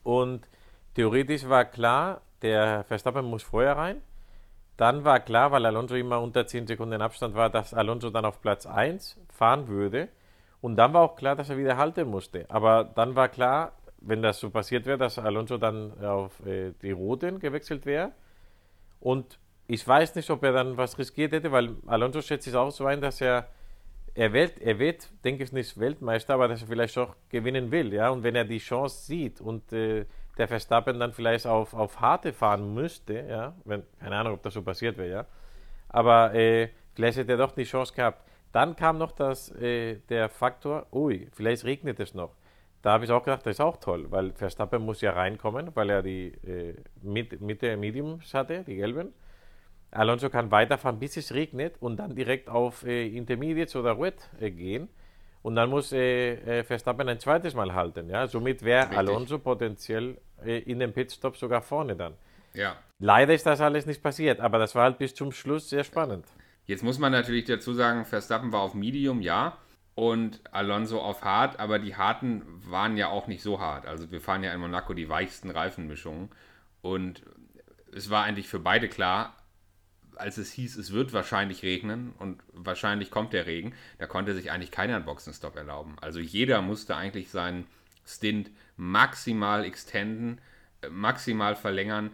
und 0.04 0.48
theoretisch 0.94 1.46
war 1.50 1.66
klar, 1.66 2.22
der 2.40 2.84
Verstappen 2.84 3.26
muss 3.26 3.42
vorher 3.42 3.76
rein. 3.76 4.00
Dann 4.78 5.04
war 5.04 5.20
klar, 5.20 5.52
weil 5.52 5.66
Alonso 5.66 5.96
immer 5.96 6.22
unter 6.22 6.46
10 6.46 6.66
Sekunden 6.66 7.02
Abstand 7.02 7.34
war, 7.34 7.50
dass 7.50 7.74
Alonso 7.74 8.08
dann 8.08 8.24
auf 8.24 8.40
Platz 8.40 8.64
1 8.64 9.18
fahren 9.28 9.68
würde. 9.68 10.08
Und 10.60 10.76
dann 10.76 10.92
war 10.92 11.02
auch 11.02 11.16
klar, 11.16 11.36
dass 11.36 11.50
er 11.50 11.58
wieder 11.58 11.76
halten 11.76 12.08
musste. 12.08 12.46
Aber 12.48 12.84
dann 12.84 13.14
war 13.14 13.28
klar, 13.28 13.72
wenn 14.00 14.22
das 14.22 14.40
so 14.40 14.50
passiert 14.50 14.86
wäre, 14.86 14.98
dass 14.98 15.18
Alonso 15.18 15.56
dann 15.58 15.92
auf 16.04 16.44
äh, 16.46 16.72
die 16.82 16.90
Roten 16.90 17.38
gewechselt 17.38 17.86
wäre. 17.86 18.12
Und 19.00 19.38
ich 19.66 19.86
weiß 19.86 20.14
nicht, 20.14 20.30
ob 20.30 20.42
er 20.42 20.52
dann 20.52 20.76
was 20.76 20.98
riskiert 20.98 21.32
hätte, 21.32 21.52
weil 21.52 21.76
Alonso 21.86 22.22
schätzt 22.22 22.44
sich 22.44 22.54
auch 22.54 22.70
so 22.70 22.86
ein, 22.86 23.00
dass 23.00 23.20
er, 23.20 23.48
er, 24.14 24.32
wird, 24.32 24.58
er 24.60 24.78
wird, 24.78 25.08
denke 25.24 25.44
ich, 25.44 25.52
nicht 25.52 25.78
Weltmeister, 25.78 26.34
aber 26.34 26.48
dass 26.48 26.62
er 26.62 26.68
vielleicht 26.68 26.96
auch 26.98 27.14
gewinnen 27.28 27.70
will. 27.70 27.92
Ja? 27.92 28.10
Und 28.10 28.22
wenn 28.22 28.34
er 28.34 28.44
die 28.44 28.58
Chance 28.58 29.04
sieht 29.06 29.40
und 29.40 29.72
äh, 29.72 30.06
der 30.38 30.48
Verstappen 30.48 30.98
dann 30.98 31.12
vielleicht 31.12 31.46
auf, 31.46 31.74
auf 31.74 32.00
Harte 32.00 32.32
fahren 32.32 32.72
müsste, 32.72 33.26
ja, 33.28 33.54
wenn, 33.64 33.82
keine 34.00 34.16
Ahnung, 34.16 34.34
ob 34.34 34.42
das 34.42 34.54
so 34.54 34.62
passiert 34.62 34.96
wäre, 34.96 35.10
ja, 35.10 35.26
aber 35.88 36.32
äh, 36.32 36.68
vielleicht 36.94 37.18
hätte 37.18 37.32
er 37.32 37.38
doch 37.38 37.52
die 37.52 37.64
Chance 37.64 37.92
gehabt. 37.92 38.22
Dann 38.52 38.76
kam 38.76 38.98
noch 38.98 39.12
das, 39.12 39.50
äh, 39.56 39.96
der 40.08 40.28
Faktor, 40.28 40.86
ui, 40.92 41.28
vielleicht 41.32 41.64
regnet 41.64 42.00
es 42.00 42.14
noch. 42.14 42.34
Da 42.82 42.92
habe 42.92 43.04
ich 43.04 43.10
auch 43.10 43.24
gedacht, 43.24 43.44
das 43.44 43.56
ist 43.56 43.60
auch 43.60 43.78
toll, 43.78 44.06
weil 44.10 44.32
Verstappen 44.32 44.84
muss 44.84 45.00
ja 45.00 45.12
reinkommen, 45.12 45.74
weil 45.74 45.90
er 45.90 46.02
die 46.02 46.28
äh, 46.46 46.74
mit, 47.02 47.40
Mitte 47.40 47.76
Mediums 47.76 48.32
hatte, 48.34 48.62
die 48.64 48.76
gelben. 48.76 49.12
Alonso 49.90 50.28
kann 50.30 50.50
weiterfahren, 50.50 50.98
bis 50.98 51.16
es 51.16 51.34
regnet 51.34 51.76
und 51.80 51.96
dann 51.96 52.14
direkt 52.14 52.48
auf 52.48 52.84
äh, 52.84 53.08
Intermediates 53.08 53.74
oder 53.74 53.98
Wet 53.98 54.28
äh, 54.40 54.50
gehen. 54.50 54.88
Und 55.42 55.56
dann 55.56 55.70
muss 55.70 55.92
äh, 55.92 56.34
äh, 56.60 56.64
Verstappen 56.64 57.08
ein 57.08 57.18
zweites 57.20 57.54
Mal 57.54 57.72
halten. 57.72 58.08
Ja? 58.10 58.26
Somit 58.26 58.62
wäre. 58.62 58.96
Alonso 58.96 59.38
potenziell 59.38 60.18
äh, 60.44 60.58
in 60.58 60.78
dem 60.78 60.92
Pitstop 60.92 61.36
sogar 61.36 61.62
vorne 61.62 61.96
dann. 61.96 62.14
Ja. 62.54 62.76
Leider 62.98 63.34
ist 63.34 63.46
das 63.46 63.60
alles 63.60 63.86
nicht 63.86 64.02
passiert, 64.02 64.40
aber 64.40 64.58
das 64.58 64.74
war 64.74 64.84
halt 64.84 64.98
bis 64.98 65.14
zum 65.14 65.32
Schluss 65.32 65.70
sehr 65.70 65.84
spannend. 65.84 66.26
Jetzt 66.68 66.84
muss 66.84 66.98
man 66.98 67.12
natürlich 67.12 67.46
dazu 67.46 67.72
sagen, 67.72 68.04
Verstappen 68.04 68.52
war 68.52 68.60
auf 68.60 68.74
Medium, 68.74 69.22
ja. 69.22 69.56
Und 69.94 70.42
Alonso 70.52 71.00
auf 71.00 71.24
hart, 71.24 71.58
aber 71.58 71.78
die 71.78 71.96
harten 71.96 72.42
waren 72.70 72.98
ja 72.98 73.08
auch 73.08 73.26
nicht 73.26 73.42
so 73.42 73.58
hart. 73.58 73.86
Also 73.86 74.12
wir 74.12 74.20
fahren 74.20 74.44
ja 74.44 74.52
in 74.52 74.60
Monaco 74.60 74.92
die 74.92 75.08
weichsten 75.08 75.50
Reifenmischungen. 75.50 76.28
Und 76.82 77.22
es 77.92 78.10
war 78.10 78.24
eigentlich 78.24 78.48
für 78.48 78.60
beide 78.60 78.88
klar, 78.88 79.34
als 80.14 80.36
es 80.36 80.52
hieß, 80.52 80.76
es 80.76 80.92
wird 80.92 81.14
wahrscheinlich 81.14 81.62
regnen 81.62 82.12
und 82.18 82.42
wahrscheinlich 82.52 83.10
kommt 83.10 83.32
der 83.32 83.46
Regen, 83.46 83.72
da 83.96 84.06
konnte 84.06 84.34
sich 84.34 84.50
eigentlich 84.50 84.70
keiner 84.70 84.96
einen 84.96 85.06
Boxenstopp 85.06 85.56
erlauben. 85.56 85.96
Also 86.02 86.20
jeder 86.20 86.60
musste 86.60 86.96
eigentlich 86.96 87.30
seinen 87.30 87.66
Stint 88.04 88.50
maximal 88.76 89.64
extenden, 89.64 90.40
äh, 90.82 90.90
maximal 90.90 91.56
verlängern, 91.56 92.10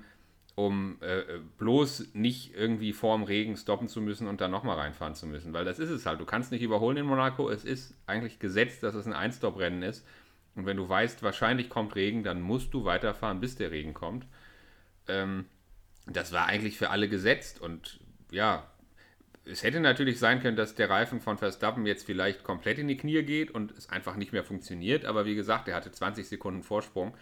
um 0.56 0.99
äh, 1.00 1.20
äh, 1.20 1.40
bloß 1.58 2.14
nicht 2.14 2.54
irgendwie 2.54 2.92
vorm 2.92 3.25
Regen 3.25 3.56
stoppen 3.56 3.88
zu 3.88 4.00
müssen 4.00 4.28
und 4.28 4.40
dann 4.40 4.50
nochmal 4.50 4.78
reinfahren 4.78 5.14
zu 5.14 5.26
müssen. 5.26 5.52
Weil 5.52 5.64
das 5.64 5.78
ist 5.78 5.90
es 5.90 6.06
halt. 6.06 6.20
Du 6.20 6.25
kannst 6.25 6.52
nicht 6.52 6.62
überholen 6.62 6.96
in 6.96 7.06
Monaco. 7.06 7.50
Es 7.50 7.64
ist 7.64 7.94
eigentlich 8.06 8.38
gesetzt, 8.38 8.82
dass 8.82 8.94
es 8.94 9.06
ein 9.06 9.12
Einstop-Rennen 9.12 9.82
ist. 9.82 10.06
Und 10.54 10.66
wenn 10.66 10.76
du 10.76 10.88
weißt, 10.88 11.25
wahrscheinlich 11.25 11.68
kommt 11.68 11.96
Regen, 11.96 12.23
dann 12.23 12.40
musst 12.40 12.73
du 12.73 12.84
weiterfahren, 12.84 13.40
bis 13.40 13.56
der 13.56 13.73
Regen 13.73 13.94
kommt. 13.94 14.26
Ähm, 15.08 15.46
das 16.06 16.32
war 16.32 16.46
eigentlich 16.46 16.78
für 16.78 16.90
alle 16.90 17.08
gesetzt. 17.08 17.61
Und 17.61 17.99
ja, 18.30 18.70
es 19.44 19.64
hätte 19.64 19.80
natürlich 19.80 20.20
sein 20.20 20.40
können, 20.40 20.56
dass 20.56 20.76
der 20.76 20.88
Reifen 20.88 21.20
von 21.20 21.37
Verstappen 21.37 21.84
jetzt 21.84 22.06
vielleicht 22.06 22.44
komplett 22.44 22.78
in 22.78 22.87
die 22.87 22.96
Knie 22.96 23.25
geht 23.25 23.50
und 23.50 23.73
es 23.73 23.88
einfach 23.88 24.14
nicht 24.14 24.32
mehr 24.32 24.44
funktioniert. 24.44 25.04
Aber 25.04 25.26
wie 25.26 25.34
gesagt, 25.34 25.66
er 25.66 25.75
hatte 25.75 25.90
20 25.90 26.28
Sekunden 26.28 26.62
Vorsprung. 26.62 27.12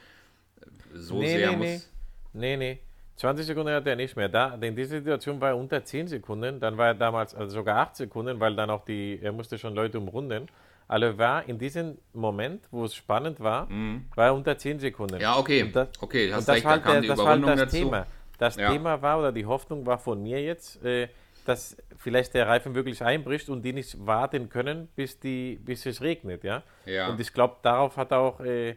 So 0.92 1.20
nee, 1.20 1.28
sehr 1.28 1.50
nee, 1.52 1.56
muss. 1.56 1.90
nee, 2.34 2.56
nee, 2.56 2.74
nee. 2.74 2.80
20 3.16 3.46
Sekunden 3.46 3.72
hat 3.72 3.86
er 3.86 3.96
nicht 3.96 4.16
mehr. 4.16 4.28
Da, 4.28 4.56
denn 4.56 4.74
diese 4.74 4.96
Situation 4.98 5.40
war 5.40 5.56
unter 5.56 5.84
10 5.84 6.08
Sekunden. 6.08 6.58
Dann 6.60 6.76
war 6.76 6.88
er 6.88 6.94
damals 6.94 7.34
also 7.34 7.54
sogar 7.56 7.78
8 7.78 7.96
Sekunden, 7.96 8.40
weil 8.40 8.56
dann 8.56 8.70
auch 8.70 8.84
die, 8.84 9.20
er 9.22 9.32
musste 9.32 9.58
schon 9.58 9.74
Leute 9.74 9.98
umrunden. 9.98 10.46
Also 10.88 11.16
war 11.16 11.48
in 11.48 11.58
diesem 11.58 11.98
Moment, 12.12 12.64
wo 12.70 12.84
es 12.84 12.94
spannend 12.94 13.40
war, 13.40 13.68
war 14.14 14.26
er 14.26 14.34
unter 14.34 14.58
10 14.58 14.78
Sekunden. 14.80 15.16
Mhm. 15.16 15.20
Ja, 15.20 15.38
okay. 15.38 15.62
Und 15.62 15.76
das, 15.76 15.88
okay, 16.00 16.30
hast 16.32 16.40
und 16.40 16.48
das 16.48 16.56
recht, 16.56 16.64
war 16.64 16.78
da 16.78 16.84
halt, 16.84 17.02
die 17.04 17.06
der, 17.06 17.16
das 17.16 17.24
war 17.24 17.32
halt 17.32 17.46
das 17.46 17.56
dazu. 17.60 17.76
Thema. 17.76 18.06
Das 18.38 18.56
Ja. 18.56 18.70
Thema 18.72 19.00
war, 19.00 19.18
oder 19.20 19.32
die 19.32 19.46
Hoffnung 19.46 19.86
war 19.86 19.98
von 19.98 20.22
mir 20.22 20.42
jetzt, 20.42 20.84
äh, 20.84 21.08
dass 21.46 21.76
vielleicht 21.96 22.34
der 22.34 22.48
Reifen 22.48 22.74
wirklich 22.74 23.02
einbricht 23.02 23.48
und 23.48 23.62
die 23.62 23.72
nicht 23.72 24.04
warten 24.04 24.48
können, 24.48 24.88
bis, 24.96 25.18
die, 25.18 25.58
bis 25.64 25.86
es 25.86 26.00
regnet. 26.02 26.44
Ja? 26.44 26.62
Ja. 26.84 27.08
Und 27.08 27.20
ich 27.20 27.32
glaube, 27.32 27.56
darauf 27.62 27.96
hat 27.96 28.12
auch 28.12 28.40
äh, 28.40 28.76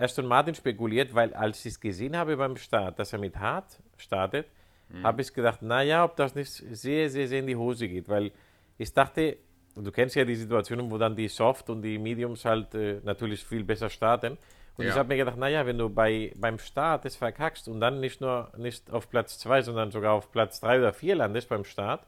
Aston 0.00 0.26
Martin 0.26 0.54
spekuliert, 0.54 1.14
weil 1.14 1.34
als 1.34 1.64
ich 1.64 1.72
es 1.74 1.80
gesehen 1.80 2.16
habe 2.16 2.36
beim 2.36 2.56
Start, 2.56 2.98
dass 2.98 3.12
er 3.12 3.18
mit 3.18 3.36
hart 3.38 3.78
startet, 3.96 4.46
Mhm. 4.88 5.04
habe 5.04 5.22
ich 5.22 5.32
gedacht, 5.32 5.62
naja, 5.62 6.04
ob 6.04 6.16
das 6.16 6.34
nicht 6.34 6.50
sehr, 6.50 7.08
sehr, 7.10 7.28
sehr 7.28 7.38
in 7.40 7.46
die 7.46 7.54
Hose 7.56 7.86
geht. 7.86 8.08
Weil 8.08 8.32
ich 8.76 8.92
dachte, 8.92 9.36
du 9.76 9.92
kennst 9.92 10.16
ja 10.16 10.24
die 10.24 10.34
Situationen, 10.34 10.90
wo 10.90 10.98
dann 10.98 11.14
die 11.14 11.28
Soft 11.28 11.70
und 11.70 11.82
die 11.82 11.96
Mediums 11.98 12.44
halt 12.44 12.74
äh, 12.74 13.00
natürlich 13.04 13.44
viel 13.44 13.62
besser 13.62 13.88
starten. 13.88 14.36
Und 14.76 14.84
Ja. 14.86 14.90
ich 14.90 14.96
habe 14.96 15.08
mir 15.08 15.16
gedacht, 15.18 15.36
naja, 15.36 15.64
wenn 15.64 15.78
du 15.78 15.88
bei, 15.88 16.32
beim 16.36 16.58
Start 16.58 17.04
es 17.04 17.14
verkackst 17.14 17.68
und 17.68 17.80
dann 17.80 18.00
nicht 18.00 18.20
nur 18.20 18.50
nicht 18.56 18.90
auf 18.90 19.08
Platz 19.08 19.38
2, 19.38 19.62
sondern 19.62 19.90
sogar 19.92 20.14
auf 20.14 20.32
Platz 20.32 20.60
3 20.60 20.78
oder 20.78 20.92
4 20.92 21.14
landest 21.14 21.48
beim 21.48 21.64
Start, 21.64 22.04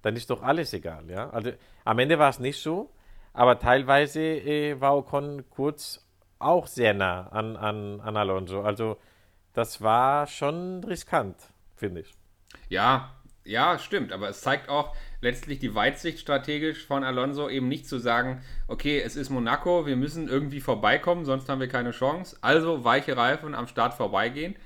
dann 0.00 0.16
ist 0.16 0.30
doch 0.30 0.42
alles 0.42 0.72
egal. 0.72 1.10
Ja? 1.10 1.28
Also 1.30 1.52
am 1.84 1.98
Ende 1.98 2.18
war 2.18 2.30
es 2.30 2.38
nicht 2.38 2.60
so, 2.62 2.90
aber 3.34 3.58
teilweise 3.58 4.20
äh, 4.22 4.80
war 4.80 4.96
Ocon 4.96 5.44
kurz 5.50 6.01
auch 6.42 6.66
sehr 6.66 6.94
nah 6.94 7.28
an, 7.28 7.56
an, 7.56 8.00
an 8.00 8.16
Alonso. 8.16 8.62
Also 8.62 8.98
das 9.52 9.80
war 9.82 10.26
schon 10.26 10.82
riskant, 10.84 11.36
finde 11.76 12.00
ich. 12.02 12.14
Ja, 12.68 13.12
ja, 13.44 13.78
stimmt. 13.78 14.12
Aber 14.12 14.28
es 14.28 14.40
zeigt 14.40 14.68
auch 14.68 14.94
letztlich 15.20 15.58
die 15.58 15.74
Weitsicht 15.74 16.20
strategisch 16.20 16.86
von 16.86 17.04
Alonso, 17.04 17.48
eben 17.48 17.68
nicht 17.68 17.88
zu 17.88 17.98
sagen, 17.98 18.42
okay, 18.68 19.00
es 19.00 19.16
ist 19.16 19.30
Monaco, 19.30 19.86
wir 19.86 19.96
müssen 19.96 20.28
irgendwie 20.28 20.60
vorbeikommen, 20.60 21.24
sonst 21.24 21.48
haben 21.48 21.60
wir 21.60 21.68
keine 21.68 21.90
Chance. 21.90 22.36
Also 22.40 22.84
weiche 22.84 23.16
Reifen 23.16 23.54
am 23.54 23.66
Start 23.66 23.94
vorbeigehen. 23.94 24.56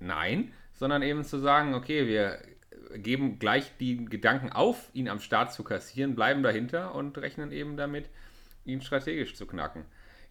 Nein, 0.00 0.52
sondern 0.74 1.02
eben 1.02 1.24
zu 1.24 1.38
sagen, 1.38 1.74
okay, 1.74 2.06
wir 2.06 2.38
geben 2.96 3.38
gleich 3.38 3.72
die 3.78 4.04
Gedanken 4.04 4.50
auf, 4.50 4.90
ihn 4.92 5.08
am 5.08 5.20
Start 5.20 5.52
zu 5.52 5.64
kassieren, 5.64 6.14
bleiben 6.14 6.42
dahinter 6.42 6.94
und 6.94 7.16
rechnen 7.18 7.52
eben 7.52 7.76
damit, 7.76 8.08
ihn 8.64 8.80
strategisch 8.80 9.34
zu 9.34 9.46
knacken. 9.46 9.84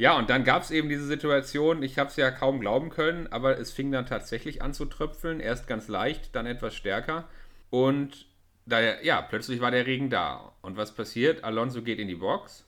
Ja, 0.03 0.17
und 0.17 0.29
dann 0.29 0.43
gab 0.43 0.63
es 0.63 0.69
eben 0.69 0.89
diese 0.89 1.05
Situation, 1.05 1.81
ich 1.81 1.97
habe 1.97 2.09
es 2.09 2.17
ja 2.17 2.29
kaum 2.29 2.59
glauben 2.59 2.89
können, 2.89 3.27
aber 3.31 3.57
es 3.57 3.71
fing 3.71 3.89
dann 3.89 4.05
tatsächlich 4.05 4.61
an 4.61 4.73
zu 4.73 4.83
tröpfeln, 4.83 5.39
erst 5.39 5.65
ganz 5.65 5.87
leicht, 5.87 6.35
dann 6.35 6.45
etwas 6.45 6.75
stärker. 6.75 7.29
Und 7.69 8.25
da, 8.65 8.81
ja, 8.99 9.21
plötzlich 9.21 9.61
war 9.61 9.71
der 9.71 9.87
Regen 9.87 10.09
da. 10.09 10.51
Und 10.61 10.75
was 10.75 10.93
passiert? 10.93 11.45
Alonso 11.45 11.83
geht 11.83 11.99
in 11.99 12.09
die 12.09 12.15
Box 12.15 12.65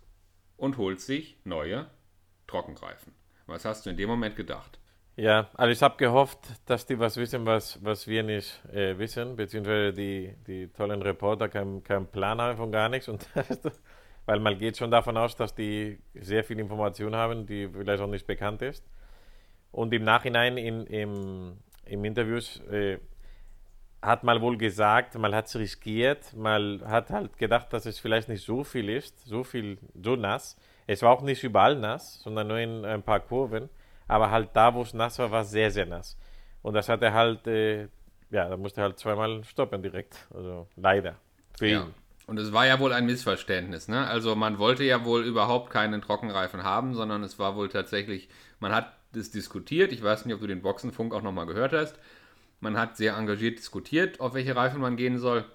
und 0.56 0.78
holt 0.78 1.02
sich 1.02 1.36
neue 1.44 1.88
Trockenreifen. 2.48 3.12
Was 3.48 3.66
hast 3.66 3.86
du 3.86 3.90
in 3.90 3.98
dem 3.98 4.08
Moment 4.08 4.38
gedacht? 4.38 4.80
Ja, 5.18 5.50
also 5.56 5.74
ich 5.74 5.82
habe 5.82 5.98
gehofft, 5.98 6.40
dass 6.66 6.86
die 6.86 7.00
was 7.00 7.18
wissen, 7.18 7.46
was, 7.46 7.84
was 7.84 8.08
wir 8.08 8.24
nicht 8.24 8.64
äh, 8.72 8.98
wissen, 8.98 9.36
beziehungsweise 9.36 9.92
die, 9.92 10.34
die 10.48 10.70
tollen 10.70 11.02
Reporter 11.02 11.50
keinen 11.50 11.84
keinen 11.84 12.08
Plan 12.08 12.40
haben 12.40 12.56
von 12.56 12.72
gar 12.72 12.88
nichts. 12.88 13.10
Und 13.10 13.28
weil 14.26 14.40
man 14.40 14.58
geht 14.58 14.78
schon 14.78 14.92
davon 14.92 15.18
aus, 15.18 15.36
dass 15.36 15.54
die 15.54 16.00
sehr 16.14 16.44
viel 16.44 16.60
Information 16.60 17.16
haben, 17.16 17.46
die 17.46 17.68
vielleicht 17.68 18.02
auch 18.02 18.08
nicht 18.10 18.26
bekannt 18.28 18.62
ist. 18.62 18.84
Und 19.72 19.94
im 19.94 20.04
Nachhinein 20.04 20.58
in, 20.58 20.86
im, 20.88 21.58
im 21.86 22.06
Interviews 22.06 22.60
äh, 22.72 22.98
hat 24.02 24.24
man 24.24 24.42
wohl 24.42 24.58
gesagt, 24.58 25.16
man 25.16 25.34
hat 25.34 25.48
es 25.48 25.56
riskiert, 25.56 26.34
man 26.34 26.82
hat 26.86 27.10
halt 27.10 27.38
gedacht, 27.38 27.74
dass 27.74 27.86
es 27.86 28.00
vielleicht 28.00 28.30
nicht 28.30 28.46
so 28.46 28.64
viel 28.64 28.90
ist, 28.90 29.26
so 29.26 29.44
viel, 29.44 29.78
so 30.02 30.16
nass. 30.16 30.58
Es 30.88 31.02
war 31.02 31.12
auch 31.12 31.22
nicht 31.22 31.44
überall 31.44 31.76
nass, 31.76 32.22
sondern 32.22 32.48
nur 32.48 32.60
in 32.60 32.86
ein 32.86 33.02
paar 33.04 33.20
Kurven. 33.20 33.70
Aber 34.08 34.30
halt 34.30 34.50
da, 34.54 34.74
wo 34.74 34.84
es 34.84 34.94
nass 34.94 35.18
war, 35.18 35.32
war 35.32 35.42
es 35.42 35.50
sehr, 35.50 35.72
sehr 35.72 35.88
nass. 35.88 36.18
Und 36.62 36.76
das 36.76 36.88
hat 36.90 37.02
er 37.02 37.14
halt, 37.14 37.48
äh, 37.48 37.88
ja, 38.30 38.48
da 38.48 38.58
musste 38.58 38.82
er 38.82 38.86
halt 38.86 39.00
zweimal 39.00 39.44
stoppen 39.44 39.82
direkt. 39.82 40.28
Also 40.34 40.68
leider. 40.76 41.16
Für 41.58 41.68
Ja. 41.68 41.82
ihn. 41.84 41.94
Und 42.28 42.40
es 42.40 42.52
war 42.54 42.66
ja 42.66 42.80
wohl 42.80 42.92
ein 42.92 43.06
Missverständnis, 43.06 43.88
ne? 43.88 44.08
Also 44.08 44.36
man 44.36 44.58
wollte 44.58 44.84
ja 44.84 45.06
wohl 45.06 45.24
überhaupt 45.24 45.70
keinen 45.70 46.02
Trockenreifen 46.02 46.64
haben, 46.64 46.96
sondern 46.96 47.24
es 47.24 47.38
war 47.38 47.56
wohl 47.56 47.70
tatsächlich, 47.70 48.30
man 48.60 48.74
hat 48.74 48.96
das 49.12 49.32
diskutiert, 49.32 49.92
ich 49.92 50.04
weiß 50.04 50.26
nicht, 50.26 50.34
ob 50.34 50.42
du 50.42 50.48
den 50.48 50.62
Boxenfunk 50.62 51.14
auch 51.14 51.22
nochmal 51.22 51.46
gehört 51.46 51.74
hast, 51.74 51.98
man 52.60 52.78
hat 52.78 52.98
sehr 52.98 53.16
engagiert 53.16 53.60
diskutiert, 53.60 54.20
auf 54.20 54.34
welche 54.34 54.56
Reifen 54.56 54.82
man 54.82 54.98
gehen 54.98 55.20
soll 55.20 55.46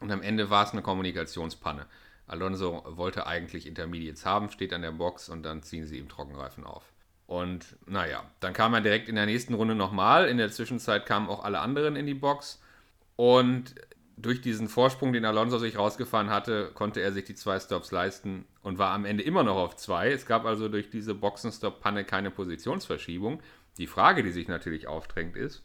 und 0.00 0.12
am 0.12 0.22
Ende 0.22 0.50
war 0.50 0.64
es 0.64 0.72
eine 0.72 0.82
Kommunikationspanne. 0.82 1.86
Alonso 2.26 2.82
wollte 2.86 3.26
eigentlich 3.26 3.66
Intermediates 3.66 4.26
haben, 4.26 4.50
steht 4.50 4.72
an 4.72 4.82
der 4.82 4.92
Box 4.92 5.28
und 5.28 5.42
dann 5.42 5.62
ziehen 5.62 5.86
sie 5.86 5.98
ihm 5.98 6.08
Trockenreifen 6.08 6.64
auf. 6.64 6.84
Und 7.26 7.76
naja, 7.86 8.24
dann 8.40 8.52
kam 8.52 8.74
er 8.74 8.80
direkt 8.80 9.08
in 9.08 9.16
der 9.16 9.26
nächsten 9.26 9.54
Runde 9.54 9.74
nochmal. 9.74 10.28
In 10.28 10.38
der 10.38 10.50
Zwischenzeit 10.50 11.06
kamen 11.06 11.28
auch 11.28 11.44
alle 11.44 11.60
anderen 11.60 11.96
in 11.96 12.06
die 12.06 12.14
Box. 12.14 12.60
Und 13.16 13.74
durch 14.16 14.40
diesen 14.40 14.68
Vorsprung, 14.68 15.12
den 15.12 15.26
Alonso 15.26 15.58
sich 15.58 15.76
rausgefahren 15.76 16.30
hatte, 16.30 16.70
konnte 16.72 17.00
er 17.00 17.12
sich 17.12 17.24
die 17.24 17.34
zwei 17.34 17.60
Stops 17.60 17.92
leisten 17.92 18.46
und 18.62 18.78
war 18.78 18.92
am 18.92 19.04
Ende 19.04 19.22
immer 19.22 19.42
noch 19.42 19.56
auf 19.56 19.76
zwei. 19.76 20.10
Es 20.10 20.24
gab 20.24 20.46
also 20.46 20.68
durch 20.68 20.88
diese 20.88 21.14
Boxenstopp-Panne 21.14 22.04
keine 22.04 22.30
Positionsverschiebung. 22.30 23.42
Die 23.76 23.86
Frage, 23.86 24.22
die 24.22 24.32
sich 24.32 24.48
natürlich 24.48 24.88
aufdrängt, 24.88 25.36
ist, 25.36 25.62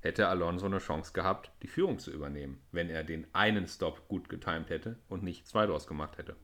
hätte 0.00 0.26
Alonso 0.26 0.66
eine 0.66 0.78
Chance 0.78 1.12
gehabt, 1.12 1.52
die 1.62 1.68
Führung 1.68 2.00
zu 2.00 2.10
übernehmen, 2.10 2.60
wenn 2.72 2.90
er 2.90 3.04
den 3.04 3.26
einen 3.32 3.68
Stop 3.68 4.08
gut 4.08 4.28
getimt 4.28 4.68
hätte 4.68 4.96
und 5.08 5.22
nicht 5.22 5.46
zwei 5.46 5.66
draus 5.66 5.86
gemacht 5.86 6.18
hätte. 6.18 6.34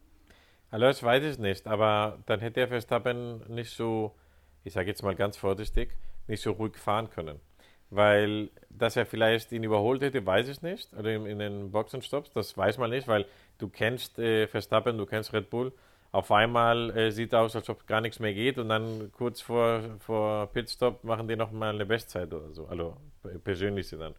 Das 0.70 1.02
weiß 1.02 1.24
ich 1.24 1.38
nicht, 1.38 1.66
aber 1.66 2.22
dann 2.26 2.38
hätte 2.38 2.60
er 2.60 2.68
Verstappen 2.68 3.42
nicht 3.52 3.70
so, 3.70 4.14
ich 4.62 4.74
sage 4.74 4.88
jetzt 4.88 5.02
mal 5.02 5.16
ganz 5.16 5.36
vorsichtig, 5.36 5.96
nicht 6.28 6.42
so 6.42 6.52
ruhig 6.52 6.76
fahren 6.76 7.10
können. 7.10 7.40
Weil, 7.90 8.50
dass 8.68 8.96
er 8.96 9.06
vielleicht 9.06 9.50
ihn 9.52 9.64
überholt 9.64 10.02
hätte, 10.02 10.24
weiß 10.24 10.48
ich 10.48 10.62
nicht. 10.62 10.92
Oder 10.94 11.14
in, 11.14 11.26
in 11.26 11.38
den 11.38 11.70
Boxenstops, 11.72 12.30
das 12.32 12.56
weiß 12.56 12.78
man 12.78 12.90
nicht, 12.90 13.08
weil 13.08 13.24
du 13.58 13.68
kennst 13.68 14.18
äh, 14.18 14.46
Verstappen, 14.46 14.98
du 14.98 15.06
kennst 15.06 15.32
Red 15.32 15.48
Bull. 15.50 15.72
Auf 16.12 16.30
einmal 16.32 16.96
äh, 16.96 17.10
sieht 17.10 17.34
aus, 17.34 17.54
als 17.56 17.68
ob 17.68 17.86
gar 17.86 18.00
nichts 18.00 18.18
mehr 18.18 18.32
geht 18.34 18.58
und 18.58 18.68
dann 18.68 19.10
kurz 19.12 19.40
vor, 19.40 19.80
vor 20.00 20.46
Pitstop 20.52 21.04
machen 21.04 21.28
die 21.28 21.36
nochmal 21.36 21.74
eine 21.74 21.86
Bestzeit 21.86 22.32
oder 22.32 22.50
so. 22.52 22.66
Also 22.66 22.96
p- 23.22 23.38
persönliche 23.38 23.96
dann. 23.96 24.14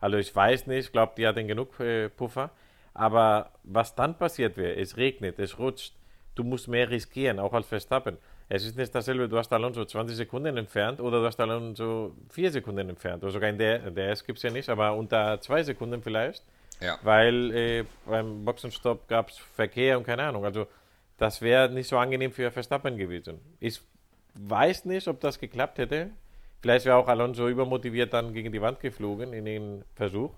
Also 0.00 0.16
ich 0.16 0.34
weiß 0.34 0.66
nicht, 0.68 0.86
ich 0.86 0.92
glaube, 0.92 1.12
die 1.16 1.26
hatten 1.26 1.46
genug 1.48 1.78
äh, 1.80 2.08
Puffer. 2.08 2.50
Aber 2.94 3.52
was 3.64 3.94
dann 3.94 4.16
passiert 4.18 4.56
wäre, 4.56 4.74
es 4.76 4.96
regnet, 4.96 5.38
es 5.38 5.58
rutscht, 5.58 5.94
du 6.34 6.44
musst 6.44 6.68
mehr 6.68 6.90
riskieren, 6.90 7.38
auch 7.38 7.52
als 7.52 7.66
Verstappen. 7.66 8.18
Es 8.50 8.64
ist 8.64 8.76
nicht 8.78 8.94
dasselbe, 8.94 9.28
du 9.28 9.36
hast 9.36 9.52
Alonso 9.52 9.84
20 9.84 10.16
Sekunden 10.16 10.56
entfernt 10.56 11.00
oder 11.00 11.20
du 11.20 11.26
hast 11.26 11.38
Alonso 11.38 12.14
4 12.30 12.50
Sekunden 12.52 12.88
entfernt. 12.88 13.22
Oder 13.22 13.32
sogar 13.32 13.50
in 13.50 13.58
der, 13.58 13.90
der 13.90 14.10
S 14.10 14.24
gibt 14.24 14.38
es 14.38 14.42
ja 14.42 14.50
nicht, 14.50 14.68
aber 14.70 14.94
unter 14.96 15.38
2 15.40 15.64
Sekunden 15.64 16.02
vielleicht, 16.02 16.42
Ja. 16.80 16.98
weil 17.02 17.54
äh, 17.54 17.84
beim 18.06 18.44
Boxenstopp 18.46 19.06
gab 19.06 19.28
es 19.28 19.36
Verkehr 19.38 19.98
und 19.98 20.04
keine 20.04 20.22
Ahnung. 20.22 20.44
Also 20.46 20.66
das 21.18 21.42
wäre 21.42 21.68
nicht 21.68 21.88
so 21.88 21.98
angenehm 21.98 22.32
für 22.32 22.50
Verstappen 22.50 22.96
gewesen. 22.96 23.38
Ich 23.60 23.82
weiß 24.34 24.86
nicht, 24.86 25.06
ob 25.08 25.20
das 25.20 25.38
geklappt 25.38 25.76
hätte. 25.78 26.10
Vielleicht 26.62 26.86
wäre 26.86 26.96
auch 26.96 27.08
Alonso 27.08 27.48
übermotiviert 27.48 28.14
dann 28.14 28.32
gegen 28.32 28.50
die 28.50 28.62
Wand 28.62 28.80
geflogen 28.80 29.32
in 29.34 29.44
den 29.44 29.84
Versuch. 29.94 30.32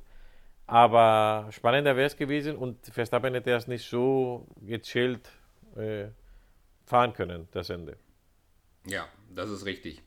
Aber 0.66 1.46
spannender 1.50 1.96
wäre 1.96 2.06
es 2.06 2.16
gewesen 2.16 2.56
und 2.56 2.86
Verstappen 2.86 3.34
hätte 3.34 3.50
das 3.50 3.66
nicht 3.68 3.88
so 3.88 4.46
gechillt 4.66 5.28
äh, 5.76 6.06
fahren 6.86 7.12
können, 7.12 7.48
das 7.52 7.70
Ende. 7.70 7.96
Ja, 8.86 9.08
das 9.34 9.50
ist 9.50 9.64
richtig. 9.66 10.02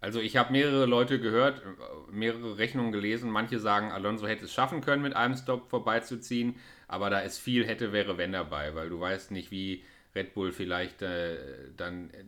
Also 0.00 0.20
ich 0.20 0.36
habe 0.36 0.52
mehrere 0.52 0.86
Leute 0.86 1.20
gehört, 1.20 1.60
äh, 1.60 2.12
mehrere 2.12 2.58
Rechnungen 2.58 2.92
gelesen. 2.92 3.30
Manche 3.30 3.58
sagen, 3.58 3.90
Alonso 3.90 4.26
hätte 4.26 4.44
es 4.44 4.52
schaffen 4.52 4.80
können, 4.80 5.02
mit 5.02 5.16
einem 5.16 5.34
Stop 5.34 5.70
vorbeizuziehen, 5.70 6.56
aber 6.86 7.10
da 7.10 7.20
ist 7.20 7.38
viel 7.38 7.66
hätte, 7.66 7.92
wäre, 7.92 8.16
wenn 8.16 8.32
dabei, 8.32 8.74
weil 8.74 8.88
du 8.88 9.00
weißt 9.00 9.32
nicht, 9.32 9.50
wie 9.50 9.84
Red 10.14 10.34
Bull 10.34 10.52
vielleicht 10.52 11.02
äh, 11.02 11.36
dann 11.76 12.10
äh, 12.10 12.24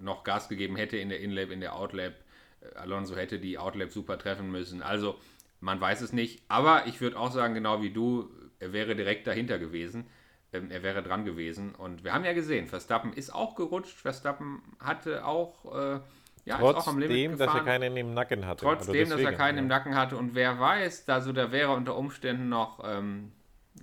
noch 0.00 0.24
Gas 0.24 0.48
gegeben 0.48 0.76
hätte 0.76 0.96
in 0.96 1.10
der 1.10 1.20
Inlap, 1.20 1.50
in 1.50 1.60
der 1.60 1.76
Outlap. 1.76 2.14
Äh, 2.60 2.74
Alonso 2.76 3.16
hätte 3.16 3.38
die 3.38 3.58
Outlap 3.58 3.90
super 3.90 4.18
treffen 4.18 4.50
müssen. 4.50 4.82
Also 4.82 5.18
man 5.60 5.80
weiß 5.80 6.00
es 6.00 6.12
nicht, 6.12 6.42
aber 6.48 6.86
ich 6.86 7.00
würde 7.00 7.18
auch 7.18 7.32
sagen, 7.32 7.54
genau 7.54 7.82
wie 7.82 7.90
du, 7.90 8.30
er 8.60 8.72
wäre 8.72 8.96
direkt 8.96 9.26
dahinter 9.26 9.58
gewesen. 9.58 10.06
Ähm, 10.52 10.70
er 10.70 10.82
wäre 10.82 11.02
dran 11.02 11.24
gewesen. 11.24 11.74
Und 11.74 12.04
wir 12.04 12.12
haben 12.12 12.24
ja 12.24 12.32
gesehen, 12.32 12.66
Verstappen 12.66 13.12
ist 13.12 13.34
auch 13.34 13.54
gerutscht. 13.54 13.96
Verstappen 13.96 14.62
hatte 14.80 15.24
auch, 15.24 15.64
äh, 15.74 16.00
ja, 16.44 16.56
ist 16.56 16.62
auch 16.62 16.86
am 16.88 16.98
Limit 16.98 17.30
Trotzdem, 17.30 17.38
dass 17.38 17.54
er 17.54 17.64
keinen 17.64 17.96
im 17.96 18.14
Nacken 18.14 18.46
hatte. 18.46 18.64
Trotzdem, 18.64 18.94
Also 18.94 19.02
dass 19.02 19.10
er 19.10 19.16
deswegen, 19.16 19.36
keinen 19.36 19.58
im 19.58 19.64
ja. 19.64 19.76
Nacken 19.76 19.94
hatte. 19.94 20.16
Und 20.16 20.34
wer 20.34 20.58
weiß, 20.58 21.08
also 21.08 21.32
da 21.32 21.52
wäre 21.52 21.72
unter 21.72 21.96
Umständen 21.96 22.48
noch, 22.48 22.82
ähm, 22.84 23.32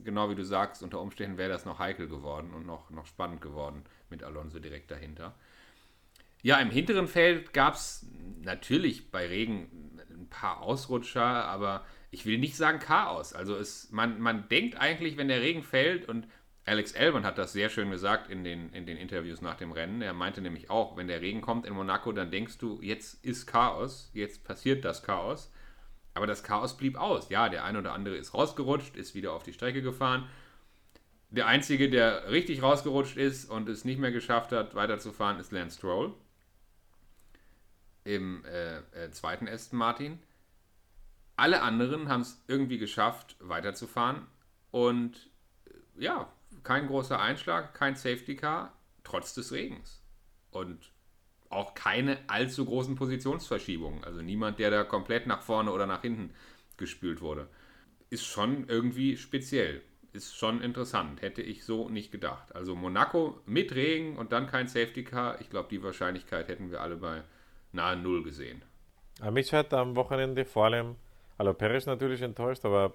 genau 0.04 0.30
wie 0.30 0.36
du 0.36 0.44
sagst, 0.44 0.84
unter 0.84 1.00
Umständen 1.00 1.38
wäre 1.38 1.50
das 1.50 1.66
noch 1.66 1.80
heikel 1.80 2.08
geworden 2.08 2.52
und 2.54 2.66
noch, 2.66 2.90
noch 2.90 3.06
spannend 3.06 3.42
geworden 3.42 3.84
mit 4.10 4.24
Alonso 4.24 4.60
direkt 4.60 4.92
dahinter. 4.92 5.36
Ja, 6.44 6.58
im 6.58 6.70
hinteren 6.70 7.08
Feld 7.08 7.54
gab 7.54 7.76
es 7.76 8.06
natürlich 8.42 9.12
bei 9.12 9.28
Regen 9.28 10.00
ein 10.10 10.28
paar 10.30 10.62
Ausrutscher, 10.62 11.24
aber 11.24 11.84
ich 12.12 12.26
will 12.26 12.38
nicht 12.38 12.56
sagen 12.56 12.80
Chaos. 12.80 13.34
Also 13.34 13.56
es, 13.56 13.92
man, 13.92 14.20
man 14.20 14.48
denkt 14.50 14.80
eigentlich, 14.80 15.18
wenn 15.18 15.28
der 15.28 15.42
Regen 15.42 15.64
fällt 15.64 16.08
und 16.08 16.28
Alex 16.68 16.94
Albon 16.96 17.24
hat 17.24 17.38
das 17.38 17.54
sehr 17.54 17.70
schön 17.70 17.92
gesagt 17.92 18.30
in 18.30 18.44
den, 18.44 18.74
in 18.74 18.86
den 18.86 18.98
Interviews 18.98 19.40
nach 19.40 19.56
dem 19.56 19.72
Rennen. 19.72 20.02
Er 20.02 20.14
meinte 20.14 20.42
nämlich 20.42 20.70
auch, 20.70 20.98
wenn 20.98 21.08
der 21.08 21.22
Regen 21.22 21.40
kommt 21.40 21.66
in 21.66 21.74
Monaco, 21.74 22.12
dann 22.12 22.30
denkst 22.30 22.58
du, 22.58 22.82
jetzt 22.82 23.24
ist 23.24 23.48
Chaos, 23.48 24.12
jetzt 24.14 24.44
passiert 24.44 24.84
das 24.84 25.02
Chaos. 25.02 25.50
Aber 26.14 26.28
das 26.28 26.44
Chaos 26.44 26.76
blieb 26.76 26.98
aus. 26.98 27.30
Ja, 27.30 27.48
der 27.48 27.64
eine 27.64 27.80
oder 27.80 27.94
andere 27.94 28.18
ist 28.18 28.34
rausgerutscht, 28.34 28.98
ist 28.98 29.16
wieder 29.16 29.32
auf 29.32 29.44
die 29.44 29.54
Strecke 29.54 29.82
gefahren. 29.82 30.28
Der 31.30 31.48
einzige, 31.48 31.90
der 31.90 32.30
richtig 32.32 32.62
rausgerutscht 32.62 33.16
ist 33.16 33.50
und 33.50 33.70
es 33.70 33.86
nicht 33.86 34.00
mehr 34.00 34.12
geschafft 34.12 34.52
hat, 34.52 34.76
weiterzufahren, 34.76 35.40
ist 35.40 35.54
Lance 35.54 35.78
Stroll 35.78 36.14
im 38.04 38.44
äh, 38.44 38.80
äh, 39.06 39.12
zweiten 39.12 39.48
Aston 39.48 39.80
Martin. 39.80 40.20
Alle 41.38 41.62
anderen 41.62 42.10
haben 42.10 42.22
es 42.22 42.44
irgendwie 42.50 42.78
geschafft, 42.78 43.38
weiterzufahren. 43.40 44.28
Und 44.72 45.30
äh, 45.66 46.04
ja, 46.04 46.30
kein 46.68 46.88
großer 46.88 47.18
Einschlag, 47.18 47.74
kein 47.74 47.96
Safety 47.96 48.36
Car, 48.36 48.74
trotz 49.06 49.34
des 49.34 49.54
Regens. 49.54 50.04
Und 50.52 50.92
auch 51.50 51.76
keine 51.76 52.18
allzu 52.28 52.66
großen 52.66 52.96
Positionsverschiebungen. 52.96 54.04
Also 54.04 54.22
niemand, 54.22 54.60
der 54.60 54.70
da 54.70 54.84
komplett 54.84 55.28
nach 55.28 55.42
vorne 55.42 55.72
oder 55.72 55.86
nach 55.86 56.02
hinten 56.02 56.34
gespült 56.76 57.22
wurde. 57.22 57.48
Ist 58.10 58.26
schon 58.26 58.68
irgendwie 58.68 59.16
speziell. 59.16 59.82
Ist 60.12 60.36
schon 60.36 60.62
interessant. 60.62 61.22
Hätte 61.22 61.42
ich 61.42 61.64
so 61.64 61.88
nicht 61.88 62.12
gedacht. 62.12 62.54
Also 62.54 62.76
Monaco 62.76 63.40
mit 63.46 63.74
Regen 63.74 64.18
und 64.18 64.34
dann 64.34 64.48
kein 64.48 64.68
Safety 64.68 65.06
Car. 65.06 65.40
Ich 65.40 65.50
glaube, 65.50 65.70
die 65.70 65.82
Wahrscheinlichkeit 65.82 66.50
hätten 66.50 66.70
wir 66.70 66.82
alle 66.82 66.98
bei 66.98 67.24
nahe 67.72 67.96
Null 67.96 68.24
gesehen. 68.24 68.62
Mich 69.32 69.54
hat 69.54 69.74
am 69.74 69.96
Wochenende 69.96 70.44
vor 70.44 70.66
allem, 70.66 70.98
also 71.38 71.54
Perez 71.54 71.86
natürlich 71.86 72.22
enttäuscht, 72.22 72.66
aber 72.66 72.94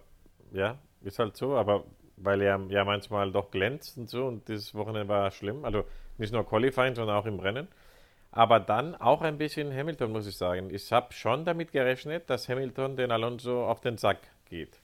ja, 0.52 0.78
ist 1.00 1.18
halt 1.18 1.38
so, 1.38 1.56
aber 1.56 1.86
weil 2.16 2.40
er 2.42 2.60
ja 2.68 2.84
manchmal 2.84 3.32
doch 3.32 3.50
glänzt 3.50 3.98
und 3.98 4.08
so 4.08 4.26
und 4.26 4.48
dieses 4.48 4.74
Wochenende 4.74 5.08
war 5.08 5.30
schlimm, 5.30 5.64
also 5.64 5.84
nicht 6.18 6.32
nur 6.32 6.46
Qualifying, 6.46 6.94
sondern 6.94 7.16
auch 7.16 7.26
im 7.26 7.40
Rennen. 7.40 7.68
Aber 8.30 8.60
dann 8.60 8.94
auch 8.94 9.20
ein 9.20 9.36
bisschen 9.36 9.74
Hamilton, 9.74 10.10
muss 10.10 10.26
ich 10.26 10.36
sagen. 10.36 10.70
Ich 10.72 10.90
habe 10.90 11.12
schon 11.12 11.44
damit 11.44 11.72
gerechnet, 11.72 12.30
dass 12.30 12.48
Hamilton 12.48 12.96
den 12.96 13.10
Alonso 13.10 13.66
auf 13.66 13.80
den 13.80 13.98
Sack 13.98 14.18
geht. 14.46 14.80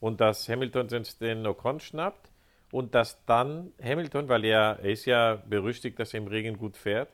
Und 0.00 0.20
dass 0.20 0.48
Hamilton 0.48 0.88
den 1.20 1.46
Ocon 1.46 1.80
schnappt 1.80 2.30
und 2.72 2.94
dass 2.94 3.22
dann 3.26 3.72
Hamilton, 3.82 4.28
weil 4.28 4.44
er, 4.46 4.78
er 4.82 4.90
ist 4.90 5.04
ja 5.04 5.42
berüchtigt, 5.46 5.98
dass 5.98 6.14
er 6.14 6.20
im 6.20 6.26
Regen 6.26 6.56
gut 6.56 6.76
fährt, 6.78 7.10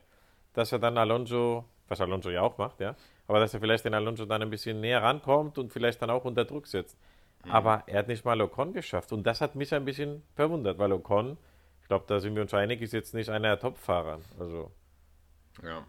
dass 0.53 0.71
er 0.71 0.79
dann 0.79 0.97
Alonso, 0.97 1.65
was 1.89 1.99
Alonso 1.99 2.29
ja 2.29 2.41
auch 2.41 2.57
macht, 2.57 2.79
ja, 2.79 2.95
aber 3.27 3.39
dass 3.39 3.53
er 3.53 3.59
vielleicht 3.59 3.83
den 3.83 3.93
Alonso 3.93 4.25
dann 4.25 4.41
ein 4.41 4.49
bisschen 4.49 4.79
näher 4.79 5.03
rankommt 5.03 5.57
und 5.57 5.73
vielleicht 5.73 6.01
dann 6.01 6.09
auch 6.09 6.23
unter 6.23 6.45
Druck 6.45 6.67
setzt. 6.67 6.97
Aber 7.49 7.83
er 7.87 7.99
hat 7.99 8.07
nicht 8.07 8.25
mal 8.25 8.39
Ocon 8.41 8.73
geschafft 8.73 9.11
und 9.13 9.23
das 9.25 9.39
hat 9.41 9.55
mich 9.55 9.73
ein 9.73 9.85
bisschen 9.85 10.23
verwundert, 10.35 10.77
weil 10.79 10.91
Ocon, 10.91 11.37
ich 11.81 11.87
glaube, 11.87 12.05
da 12.07 12.19
sind 12.19 12.35
wir 12.35 12.41
uns 12.41 12.53
einig, 12.53 12.81
ist 12.81 12.93
jetzt 12.93 13.13
nicht 13.13 13.29
einer 13.29 13.49
der 13.49 13.59
Top-Fahrer. 13.59 14.19
Also 14.39 14.71
Ja. 15.63 15.85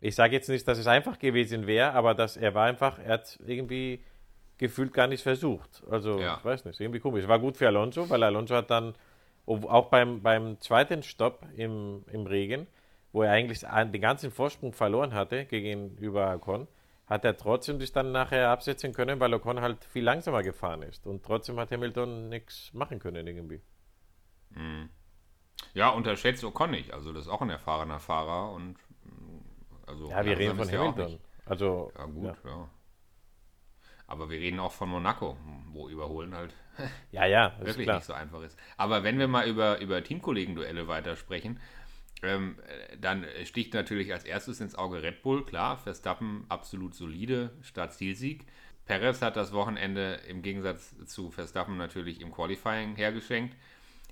ich 0.00 0.14
sage 0.14 0.32
jetzt 0.34 0.48
nicht, 0.48 0.66
dass 0.66 0.78
es 0.78 0.86
einfach 0.86 1.18
gewesen 1.18 1.66
wäre, 1.66 1.92
aber 1.92 2.14
dass 2.14 2.36
er 2.36 2.54
war 2.54 2.66
einfach, 2.66 2.98
er 2.98 3.14
hat 3.14 3.38
irgendwie 3.46 4.02
gefühlt 4.58 4.94
gar 4.94 5.06
nicht 5.06 5.22
versucht. 5.22 5.82
Also, 5.90 6.18
Ja. 6.18 6.36
ich 6.38 6.44
weiß 6.44 6.64
nicht, 6.64 6.80
irgendwie 6.80 7.00
komisch. 7.00 7.28
War 7.28 7.38
gut 7.38 7.58
für 7.58 7.66
Alonso, 7.66 8.08
weil 8.08 8.22
Alonso 8.22 8.54
hat 8.54 8.70
dann, 8.70 8.94
auch 9.46 9.86
beim, 9.90 10.22
beim 10.22 10.58
zweiten 10.60 11.02
Stopp 11.02 11.46
im, 11.56 12.04
im 12.10 12.26
Regen, 12.26 12.66
wo 13.12 13.22
er 13.22 13.32
eigentlich 13.32 13.60
den 13.60 14.00
ganzen 14.00 14.30
Vorsprung 14.30 14.72
verloren 14.72 15.12
hatte 15.14 15.44
gegenüber 15.44 16.34
Ocon, 16.34 16.66
hat 17.06 17.24
er 17.24 17.36
trotzdem 17.36 17.80
sich 17.80 17.92
dann 17.92 18.12
nachher 18.12 18.50
absetzen 18.50 18.92
können, 18.92 19.20
weil 19.20 19.32
Ocon 19.32 19.60
halt 19.60 19.84
viel 19.84 20.02
langsamer 20.04 20.42
gefahren 20.42 20.82
ist. 20.82 21.06
Und 21.06 21.24
trotzdem 21.24 21.58
hat 21.58 21.70
Hamilton 21.70 22.28
nichts 22.28 22.72
machen 22.74 22.98
können 22.98 23.26
irgendwie. 23.26 23.60
Mhm. 24.50 24.90
Ja, 25.72 25.90
unterschätzt 25.90 26.42
Ocon 26.44 26.72
nicht. 26.72 26.92
Also 26.92 27.12
das 27.12 27.26
ist 27.26 27.28
auch 27.28 27.42
ein 27.42 27.50
erfahrener 27.50 28.00
Fahrer 28.00 28.52
und 28.52 28.74
mm, 29.04 29.86
also 29.86 30.10
ja, 30.10 30.24
wir 30.24 30.36
reden 30.36 30.56
von 30.56 30.70
Hamilton. 30.70 31.18
Also 31.44 31.92
ja 31.96 32.04
gut, 32.06 32.24
ja. 32.24 32.50
ja. 32.50 32.68
Aber 34.08 34.28
wir 34.28 34.38
reden 34.38 34.60
auch 34.60 34.72
von 34.72 34.88
Monaco, 34.88 35.36
wo 35.72 35.88
Überholen 35.88 36.34
halt 36.34 36.54
ja, 37.10 37.24
ja, 37.24 37.52
wirklich 37.60 37.86
nicht 37.86 38.04
so 38.04 38.12
einfach 38.12 38.42
ist. 38.42 38.58
Aber 38.76 39.02
wenn 39.02 39.18
wir 39.18 39.28
mal 39.28 39.48
über, 39.48 39.78
über 39.80 40.02
Teamkollegen-Duelle 40.02 40.88
weitersprechen, 40.88 41.60
ähm, 42.22 42.56
dann 43.00 43.24
sticht 43.44 43.74
natürlich 43.74 44.12
als 44.12 44.24
erstes 44.24 44.60
ins 44.60 44.74
Auge 44.74 45.02
Red 45.02 45.22
Bull, 45.22 45.44
klar, 45.44 45.78
Verstappen 45.78 46.44
absolut 46.48 46.94
solide, 46.94 47.52
Start-Zielsieg. 47.62 48.46
Perez 48.86 49.20
hat 49.20 49.36
das 49.36 49.52
Wochenende 49.52 50.20
im 50.28 50.42
Gegensatz 50.42 50.94
zu 51.06 51.30
Verstappen 51.30 51.76
natürlich 51.76 52.20
im 52.20 52.32
Qualifying 52.32 52.94
hergeschenkt, 52.94 53.56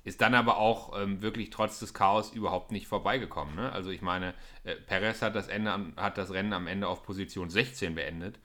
ist 0.02 0.20
dann 0.20 0.34
aber 0.34 0.58
auch 0.58 1.00
ähm, 1.00 1.22
wirklich 1.22 1.50
trotz 1.50 1.78
des 1.78 1.94
Chaos 1.94 2.32
überhaupt 2.32 2.72
nicht 2.72 2.86
vorbeigekommen. 2.86 3.54
Ne? 3.54 3.72
Also 3.72 3.90
ich 3.90 4.02
meine, 4.02 4.34
äh, 4.64 4.74
Perez 4.74 5.22
hat 5.22 5.34
das, 5.34 5.48
Ende, 5.48 5.92
hat 5.96 6.18
das 6.18 6.30
Rennen 6.30 6.52
am 6.52 6.66
Ende 6.66 6.88
auf 6.88 7.02
Position 7.04 7.48
16 7.48 7.94
beendet. 7.94 8.38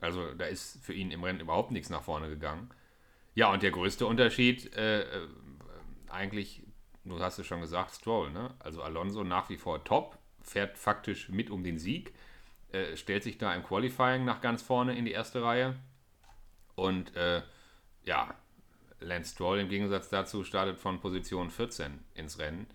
Also 0.00 0.32
da 0.34 0.46
ist 0.46 0.82
für 0.82 0.94
ihn 0.94 1.10
im 1.10 1.22
Rennen 1.22 1.40
überhaupt 1.40 1.70
nichts 1.70 1.90
nach 1.90 2.02
vorne 2.02 2.28
gegangen. 2.28 2.70
Ja, 3.34 3.52
und 3.52 3.62
der 3.62 3.70
größte 3.70 4.06
Unterschied, 4.06 4.74
äh, 4.74 5.02
äh, 5.02 5.28
eigentlich, 6.08 6.62
du 7.08 7.20
hast 7.20 7.38
es 7.38 7.46
schon 7.46 7.60
gesagt, 7.60 7.92
Stroll. 7.92 8.30
Ne? 8.30 8.54
Also 8.58 8.82
Alonso 8.82 9.24
nach 9.24 9.48
wie 9.48 9.56
vor 9.56 9.84
top, 9.84 10.18
fährt 10.42 10.78
faktisch 10.78 11.28
mit 11.28 11.50
um 11.50 11.64
den 11.64 11.78
Sieg, 11.78 12.14
äh, 12.72 12.96
stellt 12.96 13.22
sich 13.22 13.38
da 13.38 13.54
im 13.54 13.62
Qualifying 13.62 14.24
nach 14.24 14.40
ganz 14.40 14.62
vorne 14.62 14.96
in 14.96 15.04
die 15.04 15.12
erste 15.12 15.42
Reihe. 15.42 15.76
Und 16.74 17.14
äh, 17.16 17.42
ja, 18.04 18.34
Lance 19.00 19.32
Stroll 19.32 19.60
im 19.60 19.68
Gegensatz 19.68 20.08
dazu 20.08 20.44
startet 20.44 20.78
von 20.78 21.00
Position 21.00 21.50
14 21.50 21.98
ins 22.14 22.38
Rennen 22.38 22.66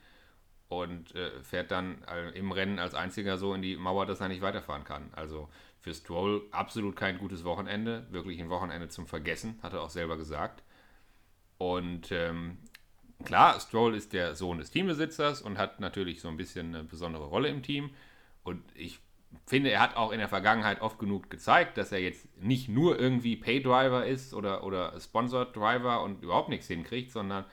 und 0.68 1.14
äh, 1.16 1.42
fährt 1.44 1.72
dann 1.72 2.04
im 2.34 2.52
Rennen 2.52 2.80
als 2.80 2.96
einziger 2.96 3.38
so 3.38 3.54
in 3.54 3.62
die 3.62 3.76
Mauer, 3.76 4.06
dass 4.06 4.22
er 4.22 4.30
nicht 4.30 4.42
weiterfahren 4.42 4.84
kann. 4.84 5.10
Also 5.14 5.50
für 5.80 5.94
Stroll 5.94 6.44
absolut 6.52 6.96
kein 6.96 7.18
gutes 7.18 7.44
Wochenende, 7.44 8.06
wirklich 8.12 8.40
ein 8.40 8.50
Wochenende 8.50 8.88
zum 8.88 9.08
Vergessen, 9.08 9.60
hat 9.64 9.74
er 9.74 9.82
auch 9.82 9.90
selber 9.90 10.16
gesagt. 10.16 10.64
Und 11.58 12.12
ähm, 12.12 12.58
klar, 13.24 13.60
Stroll 13.60 13.96
ist 13.96 14.14
der 14.14 14.36
Sohn 14.36 14.58
des 14.58 14.72
Teambesitzers 14.72 15.42
und 15.42 15.58
hat 15.58 15.80
natürlich 15.80 16.22
so 16.22 16.28
ein 16.28 16.38
bisschen 16.38 16.76
eine 16.76 16.84
besondere 16.84 17.26
Rolle 17.26 17.50
im 17.50 17.64
Team. 17.64 17.92
Und 18.44 18.62
ich 18.76 19.00
finde, 19.46 19.72
er 19.72 19.80
hat 19.80 19.96
auch 19.96 20.12
in 20.12 20.20
der 20.20 20.28
Vergangenheit 20.28 20.82
oft 20.82 21.00
genug 21.00 21.30
gezeigt, 21.30 21.78
dass 21.78 21.92
er 21.92 22.00
jetzt 22.00 22.28
nicht 22.42 22.70
nur 22.70 23.00
irgendwie 23.00 23.36
Pay-Driver 23.36 24.06
ist 24.06 24.34
oder, 24.34 24.64
oder 24.64 25.00
Sponsored-Driver 25.00 26.04
und 26.04 26.24
überhaupt 26.24 26.50
nichts 26.50 26.68
hinkriegt, 26.68 27.12
sondern 27.12 27.46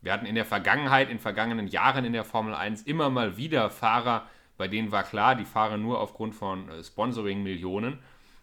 wir 0.00 0.12
hatten 0.12 0.26
in 0.26 0.34
der 0.34 0.44
Vergangenheit, 0.44 1.10
in 1.10 1.18
vergangenen 1.18 1.66
Jahren 1.66 2.04
in 2.04 2.12
der 2.12 2.24
Formel 2.24 2.54
1 2.54 2.82
immer 2.82 3.10
mal 3.10 3.36
wieder 3.36 3.70
Fahrer, 3.70 4.28
bei 4.56 4.68
denen 4.68 4.92
war 4.92 5.02
klar, 5.02 5.34
die 5.34 5.44
fahren 5.44 5.82
nur 5.82 6.00
aufgrund 6.00 6.34
von 6.34 6.68
äh, 6.68 6.84
Sponsoring-Millionen 6.84 7.98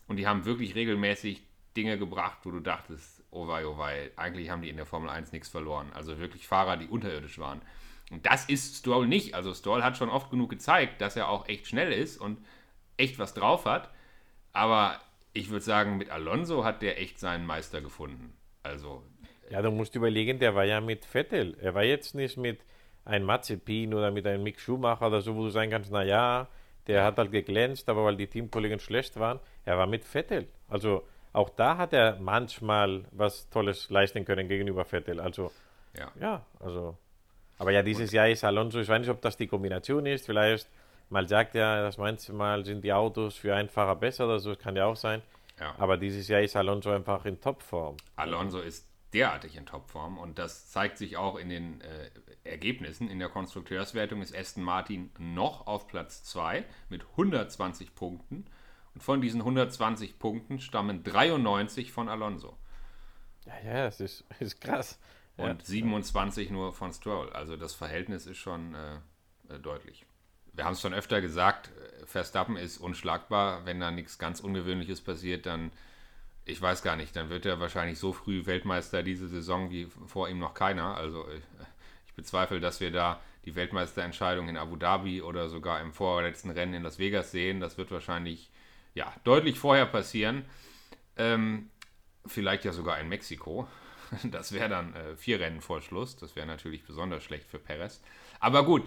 und 0.08 0.17
die 0.17 0.28
haben 0.28 0.46
wirklich 0.46 0.76
regelmäßig 0.76 1.44
Dinge 1.78 1.98
gebracht, 1.98 2.39
wo 2.44 2.52
du 2.52 2.60
dachtest, 2.60 3.20
oh 3.32 3.48
wei, 3.48 3.65
oh 3.65 3.78
wei, 3.78 4.12
eigentlich 4.17 4.50
haben 4.50 4.62
die 4.62 4.70
in 4.70 4.78
der 4.78 4.86
Formel 4.86 5.10
1 5.10 5.32
nichts 5.32 5.50
verloren. 5.50 5.91
Also 5.94 6.20
wirklich 6.20 6.48
Fahrer, 6.48 6.78
die 6.78 6.88
unterirdisch 6.88 7.39
waren. 7.39 7.62
Und 8.12 8.26
das 8.26 8.46
ist 8.46 8.78
Stroll 8.78 9.08
nicht. 9.08 9.34
Also 9.34 9.54
Stroll 9.54 9.84
hat 9.84 9.98
schon 9.98 10.10
oft 10.10 10.30
genug 10.30 10.50
gezeigt, 10.50 11.02
dass 11.02 11.15
er 11.15 11.30
auch 11.30 11.48
echt 11.48 11.67
schnell 11.67 11.94
ist 11.94 12.17
und 12.17 12.39
echt 12.98 13.17
was 13.20 13.34
drauf 13.34 13.65
hat. 13.65 13.89
Aber 14.52 15.00
ich 15.34 15.50
würde 15.50 15.63
sagen, 15.63 15.98
mit 15.98 16.10
Alonso 16.10 16.65
hat 16.65 16.82
der 16.82 17.00
echt 17.00 17.20
seinen 17.20 17.46
Meister 17.46 17.82
gefunden. 17.82 18.34
Also. 18.63 19.04
Ja, 19.50 19.62
du 19.62 19.72
musst 19.72 19.96
überlegen, 19.96 20.39
der 20.39 20.56
war 20.56 20.65
ja 20.65 20.82
mit 20.82 21.06
Vettel. 21.06 21.58
Er 21.62 21.74
war 21.74 21.84
jetzt 21.84 22.15
nicht 22.15 22.38
mit 22.38 22.60
ein 23.06 23.24
Mazepin 23.24 23.94
oder 23.94 24.12
mit 24.12 24.28
einem 24.28 24.44
Mick 24.44 24.60
Schumacher 24.60 25.08
oder 25.08 25.22
so, 25.22 25.36
wo 25.36 25.44
du 25.44 25.50
sagen 25.50 25.72
kannst, 25.72 25.91
naja, 25.91 26.48
der 26.88 27.04
hat 27.04 27.17
halt 27.17 27.32
geglänzt, 27.32 27.89
aber 27.89 28.04
weil 28.04 28.17
die 28.17 28.28
Teamkollegen 28.28 28.80
schlecht 28.80 29.17
waren, 29.20 29.39
er 29.65 29.78
war 29.78 29.88
mit 29.88 30.04
Vettel. 30.04 30.48
Also 30.67 31.08
auch 31.34 31.50
da 31.50 31.78
hat 31.78 31.94
er 31.94 32.17
manchmal 32.20 33.06
was 33.12 33.50
Tolles 33.50 33.89
leisten 33.89 34.26
können 34.26 34.48
gegenüber 34.48 34.86
Vettel. 34.86 35.20
Also 35.20 35.52
ja, 35.98 36.12
ja 36.20 36.46
also. 36.60 36.98
Aber 37.58 37.72
ja, 37.72 37.84
dieses 37.84 38.12
Jahr 38.12 38.28
ist 38.28 38.44
Alonso, 38.44 38.80
ich 38.80 38.88
weiß 38.88 39.02
nicht, 39.02 39.10
ob 39.10 39.22
das 39.22 39.38
die 39.38 39.48
Kombination 39.48 40.06
ist, 40.06 40.26
vielleicht 40.26 40.67
mal 41.10 41.28
sagt 41.28 41.54
er, 41.56 41.84
das 41.84 41.98
manchmal 41.98 42.65
sind 42.65 42.84
die 42.84 42.91
Autos 42.91 43.36
für 43.36 43.54
einen 43.54 43.70
Fahrer 43.70 43.96
besser 43.96 44.26
oder 44.26 44.39
so, 44.39 44.54
das 44.54 44.60
kann 44.60 44.76
ja 44.76 44.86
auch 44.86 44.96
sein. 44.96 45.22
Ja. 45.60 45.76
Aber 45.78 45.98
dieses 45.98 46.28
Jahr 46.28 46.41
ist 46.41 46.56
Alonso 46.56 46.89
einfach 46.89 47.24
in 47.26 47.39
Topform. 47.39 47.98
Alonso 48.15 48.60
ist 48.60 48.88
derartig 49.13 49.58
in 49.58 49.65
Topform 49.65 50.17
und 50.17 50.39
das 50.39 50.72
zeigt 50.72 50.98
sich 50.98 51.17
auch 51.17 51.38
in 51.38 51.50
den 51.50 51.82
äh, 51.82 52.10
Ergebnissen. 52.44 53.10
In 53.10 53.20
der 53.20 53.30
Konstrukteurswertung 53.30 54.22
ist 54.22 54.36
Aston 54.36 54.63
Martin 54.63 55.12
noch 55.20 55.67
auf 55.67 55.88
Platz 55.88 56.24
2 56.24 56.65
mit 56.89 57.04
120 57.12 57.94
Punkten 57.94 58.46
und 58.93 59.01
von 59.01 59.21
diesen 59.21 59.41
120 59.41 60.19
Punkten 60.19 60.60
stammen 60.60 61.04
93 61.04 61.91
von 61.91 62.10
Alonso. 62.10 62.58
Ja, 63.45 63.54
ja, 63.65 63.86
das 63.86 63.99
ist, 63.99 64.25
ist 64.39 64.62
krass. 64.62 64.99
Und 65.38 65.47
ja. 65.62 65.65
27 65.65 66.51
nur 66.51 66.73
von 66.73 66.91
Stroll. 66.93 67.32
Also 67.32 67.58
das 67.58 67.73
Verhältnis 67.73 68.25
ist 68.25 68.38
schon 68.38 68.75
äh, 68.75 68.95
äh 69.49 69.60
deutlich. 69.60 70.06
Wir 70.54 70.65
haben 70.65 70.73
es 70.73 70.82
schon 70.82 70.93
öfter 70.93 71.21
gesagt, 71.21 71.71
Verstappen 72.06 72.58
ist 72.58 72.77
unschlagbar. 72.77 73.65
Wenn 73.65 73.80
da 73.80 73.89
nichts 73.89 74.19
ganz 74.19 74.41
Ungewöhnliches 74.41 74.99
passiert, 75.01 75.45
dann 75.45 75.71
ich 76.45 76.62
weiß 76.62 76.82
gar 76.82 76.95
nicht, 76.95 77.15
dann 77.15 77.30
wird 77.30 77.45
er 77.45 77.60
wahrscheinlich 77.60 77.99
so 77.99 78.13
früh 78.13 78.45
Weltmeister 78.45 79.04
diese 79.04 79.27
Saison 79.27 79.69
wie 79.69 79.86
vor 79.86 80.27
ihm 80.27 80.39
noch 80.39 80.54
keiner. 80.54 80.95
Also 80.95 81.25
ich, 81.30 81.43
ich 82.08 82.13
bezweifle, 82.13 82.60
dass 82.60 82.80
wir 82.80 82.91
da 82.91 83.21
die 83.45 83.56
Weltmeisterentscheidung 83.56 84.49
in 84.49 84.58
Abu 84.58 84.75
Dhabi 84.75 85.21
oder 85.21 85.49
sogar 85.49 85.82
im 85.82 85.93
vorletzten 85.93 86.49
Rennen 86.49 86.73
in 86.73 86.84
Las 86.84 86.99
Vegas 86.99 87.32
sehen. 87.32 87.60
Das 87.60 87.77
wird 87.77 87.91
wahrscheinlich 87.91 88.51
ja, 88.93 89.13
deutlich 89.23 89.60
vorher 89.60 89.86
passieren. 89.86 90.45
Ähm, 91.17 91.69
vielleicht 92.25 92.65
ja 92.65 92.73
sogar 92.73 92.99
in 92.99 93.10
Mexiko. 93.10 93.67
Das 94.25 94.51
wäre 94.51 94.67
dann 94.67 94.93
äh, 94.93 95.15
vier 95.15 95.39
Rennen 95.39 95.62
vor 95.62 95.82
Schluss. 95.82 96.17
Das 96.17 96.36
wäre 96.36 96.45
natürlich 96.45 96.84
besonders 96.84 97.23
schlecht 97.23 97.45
für 97.45 97.60
Perez. 97.60 98.01
Aber 98.41 98.65
gut, 98.65 98.84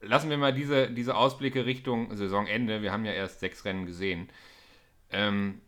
lassen 0.00 0.30
wir 0.30 0.36
mal 0.36 0.52
diese, 0.52 0.90
diese 0.90 1.14
Ausblicke 1.14 1.64
Richtung 1.64 2.16
Saisonende. 2.16 2.82
Wir 2.82 2.90
haben 2.90 3.04
ja 3.04 3.12
erst 3.12 3.38
sechs 3.38 3.64
Rennen 3.64 3.86
gesehen. 3.86 4.28
Ähm, 5.10 5.60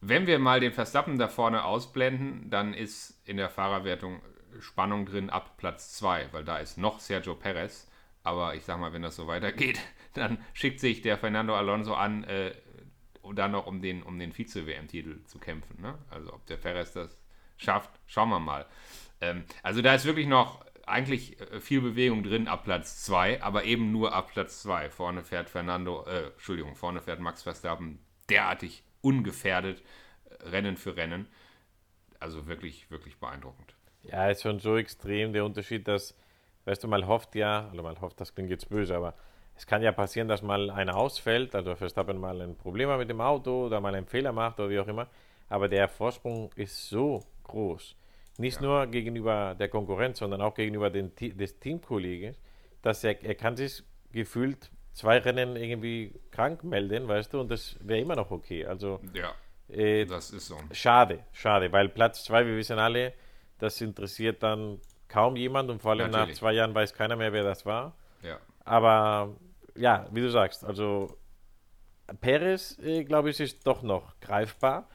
wenn 0.00 0.28
wir 0.28 0.38
mal 0.38 0.60
den 0.60 0.72
Verstappen 0.72 1.18
da 1.18 1.26
vorne 1.26 1.64
ausblenden, 1.64 2.50
dann 2.50 2.72
ist 2.72 3.20
in 3.24 3.36
der 3.36 3.50
Fahrerwertung 3.50 4.22
Spannung 4.60 5.06
drin 5.06 5.30
ab 5.30 5.56
Platz 5.56 5.92
2, 5.94 6.28
weil 6.32 6.44
da 6.44 6.58
ist 6.58 6.78
noch 6.78 7.00
Sergio 7.00 7.34
Perez. 7.34 7.90
Aber 8.22 8.54
ich 8.54 8.64
sag 8.64 8.78
mal, 8.78 8.92
wenn 8.92 9.02
das 9.02 9.16
so 9.16 9.26
weitergeht, 9.26 9.80
dann 10.14 10.38
schickt 10.52 10.80
sich 10.80 11.02
der 11.02 11.18
Fernando 11.18 11.56
Alonso 11.56 11.94
an, 11.94 12.24
äh, 12.24 12.52
dann 13.32 13.52
noch 13.52 13.66
um 13.66 13.80
den, 13.82 14.02
um 14.02 14.18
den 14.18 14.32
Vize-WM-Titel 14.32 15.24
zu 15.24 15.38
kämpfen. 15.38 15.80
Ne? 15.80 15.98
Also 16.10 16.32
ob 16.32 16.46
der 16.46 16.56
Perez 16.56 16.92
das 16.92 17.16
schafft, 17.56 17.90
schauen 18.06 18.30
wir 18.30 18.40
mal. 18.40 18.66
Ähm, 19.20 19.44
also 19.62 19.82
da 19.82 19.94
ist 19.94 20.04
wirklich 20.04 20.26
noch 20.26 20.64
eigentlich 20.86 21.40
äh, 21.40 21.60
viel 21.60 21.80
Bewegung 21.80 22.22
drin 22.22 22.48
ab 22.48 22.64
Platz 22.64 23.02
2, 23.04 23.42
aber 23.42 23.64
eben 23.64 23.92
nur 23.92 24.14
ab 24.14 24.30
Platz 24.32 24.62
2. 24.62 24.90
Vorne 24.90 25.22
fährt 25.22 25.50
Fernando, 25.50 26.04
äh, 26.06 26.28
Entschuldigung, 26.28 26.74
vorne 26.74 27.00
fährt 27.00 27.20
Max 27.20 27.42
Verstappen 27.42 27.98
derartig 28.28 28.82
ungefährdet, 29.00 29.82
äh, 30.30 30.48
Rennen 30.48 30.76
für 30.76 30.96
Rennen. 30.96 31.26
Also 32.20 32.46
wirklich, 32.46 32.90
wirklich 32.90 33.18
beeindruckend. 33.18 33.74
Ja, 34.02 34.28
ist 34.28 34.42
schon 34.42 34.58
so 34.58 34.76
extrem 34.76 35.32
der 35.32 35.44
Unterschied, 35.44 35.86
dass, 35.86 36.16
weißt 36.64 36.82
du, 36.82 36.88
mal 36.88 37.06
hofft 37.06 37.34
ja, 37.34 37.68
also 37.68 37.82
mal 37.82 38.00
hofft, 38.00 38.20
das 38.20 38.34
klingt 38.34 38.50
jetzt 38.50 38.68
böse, 38.68 38.96
aber 38.96 39.14
es 39.58 39.66
kann 39.66 39.82
ja 39.82 39.90
passieren, 39.90 40.28
dass 40.28 40.40
mal 40.40 40.70
einer 40.70 40.96
ausfällt, 40.96 41.54
also 41.56 41.74
Verstappen 41.74 42.18
mal 42.18 42.40
ein 42.40 42.56
Problem 42.56 42.96
mit 42.96 43.10
dem 43.10 43.20
Auto 43.20 43.66
oder 43.66 43.80
mal 43.80 43.92
einen 43.92 44.06
Fehler 44.06 44.30
macht 44.30 44.60
oder 44.60 44.70
wie 44.70 44.78
auch 44.78 44.86
immer, 44.86 45.08
aber 45.48 45.68
der 45.68 45.88
Vorsprung 45.88 46.52
ist 46.54 46.88
so 46.88 47.24
groß. 47.42 47.96
Nicht 48.38 48.60
ja. 48.60 48.66
nur 48.66 48.86
gegenüber 48.86 49.56
der 49.58 49.68
Konkurrenz, 49.68 50.20
sondern 50.20 50.42
auch 50.42 50.54
gegenüber 50.54 50.90
den, 50.90 51.10
des 51.16 51.58
Teamkollegen, 51.58 52.36
dass 52.82 53.02
er, 53.02 53.20
er 53.24 53.34
kann 53.34 53.56
sich 53.56 53.82
gefühlt 54.12 54.70
zwei 54.92 55.18
Rennen 55.18 55.56
irgendwie 55.56 56.14
krank 56.30 56.62
melden, 56.62 57.08
weißt 57.08 57.34
du, 57.34 57.40
und 57.40 57.50
das 57.50 57.76
wäre 57.80 57.98
immer 57.98 58.14
noch 58.14 58.30
okay. 58.30 58.64
Also, 58.64 59.00
ja, 59.12 59.34
äh, 59.74 60.06
das 60.06 60.30
ist 60.30 60.46
so. 60.46 60.56
Schade, 60.70 61.24
schade, 61.32 61.72
weil 61.72 61.88
Platz 61.88 62.22
zwei, 62.22 62.46
wir 62.46 62.56
wissen 62.56 62.78
alle, 62.78 63.12
das 63.58 63.80
interessiert 63.80 64.40
dann 64.44 64.80
kaum 65.08 65.34
jemand 65.34 65.68
und 65.68 65.82
vor 65.82 65.90
allem 65.92 66.12
Natürlich. 66.12 66.28
nach 66.28 66.38
zwei 66.38 66.52
Jahren 66.52 66.72
weiß 66.76 66.94
keiner 66.94 67.16
mehr, 67.16 67.32
wer 67.32 67.42
das 67.42 67.66
war. 67.66 67.96
Ja. 68.22 68.38
Aber 68.64 69.34
ja, 69.78 70.06
wie 70.10 70.20
du 70.20 70.30
sagst, 70.30 70.64
also 70.64 71.16
Perez, 72.20 72.78
äh, 72.78 73.04
glaube 73.04 73.30
ich, 73.30 73.40
ist 73.40 73.66
doch 73.66 73.82
noch 73.82 74.18
greifbar. 74.20 74.88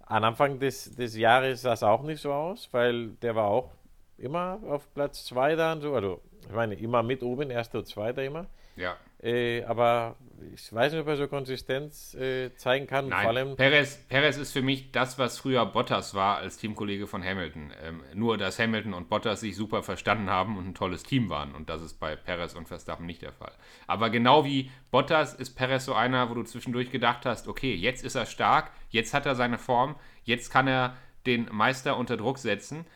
Am 0.00 0.24
Anfang 0.24 0.58
des, 0.58 0.94
des 0.94 1.16
Jahres 1.16 1.62
sah 1.62 1.74
es 1.74 1.82
auch 1.82 2.02
nicht 2.02 2.20
so 2.20 2.32
aus, 2.32 2.68
weil 2.72 3.10
der 3.22 3.34
war 3.34 3.48
auch 3.48 3.70
immer 4.16 4.58
auf 4.66 4.92
Platz 4.94 5.24
zwei 5.24 5.54
da 5.54 5.72
und 5.72 5.82
so. 5.82 5.94
Also, 5.94 6.20
ich 6.42 6.54
meine, 6.54 6.74
immer 6.74 7.02
mit 7.02 7.22
oben, 7.22 7.50
erster 7.50 7.78
und 7.78 7.86
zweiter 7.86 8.22
immer. 8.22 8.46
Ja. 8.76 8.96
Äh, 9.20 9.64
aber 9.64 10.16
ich 10.54 10.72
weiß 10.72 10.92
nicht, 10.92 11.00
ob 11.00 11.08
er 11.08 11.16
so 11.16 11.26
Konsistenz 11.26 12.14
äh, 12.14 12.54
zeigen 12.54 12.86
kann. 12.86 13.08
Nein, 13.08 13.22
Vor 13.22 13.30
allem, 13.30 13.56
Perez, 13.56 13.96
Perez 14.08 14.36
ist 14.36 14.52
für 14.52 14.62
mich 14.62 14.92
das, 14.92 15.18
was 15.18 15.38
früher 15.38 15.66
Bottas 15.66 16.14
war 16.14 16.36
als 16.36 16.56
Teamkollege 16.56 17.06
von 17.08 17.24
Hamilton. 17.24 17.72
Ähm, 17.82 18.02
nur, 18.14 18.38
dass 18.38 18.58
Hamilton 18.58 18.94
und 18.94 19.08
Bottas 19.08 19.40
sich 19.40 19.56
super 19.56 19.82
verstanden 19.82 20.30
haben 20.30 20.56
und 20.56 20.68
ein 20.68 20.74
tolles 20.74 21.02
Team 21.02 21.28
waren. 21.30 21.54
Und 21.54 21.68
das 21.68 21.82
ist 21.82 21.94
bei 21.94 22.14
Perez 22.14 22.54
und 22.54 22.68
Verstappen 22.68 23.06
nicht 23.06 23.22
der 23.22 23.32
Fall. 23.32 23.52
Aber 23.88 24.10
genau 24.10 24.44
wie 24.44 24.70
Bottas 24.92 25.34
ist 25.34 25.54
Perez 25.56 25.84
so 25.84 25.94
einer, 25.94 26.30
wo 26.30 26.34
du 26.34 26.44
zwischendurch 26.44 26.90
gedacht 26.90 27.26
hast, 27.26 27.48
okay, 27.48 27.74
jetzt 27.74 28.04
ist 28.04 28.14
er 28.14 28.26
stark, 28.26 28.70
jetzt 28.90 29.14
hat 29.14 29.26
er 29.26 29.34
seine 29.34 29.58
Form, 29.58 29.96
jetzt 30.22 30.50
kann 30.50 30.68
er 30.68 30.96
den 31.26 31.48
Meister 31.50 31.96
unter 31.96 32.16
Druck 32.16 32.38
setzen. 32.38 32.86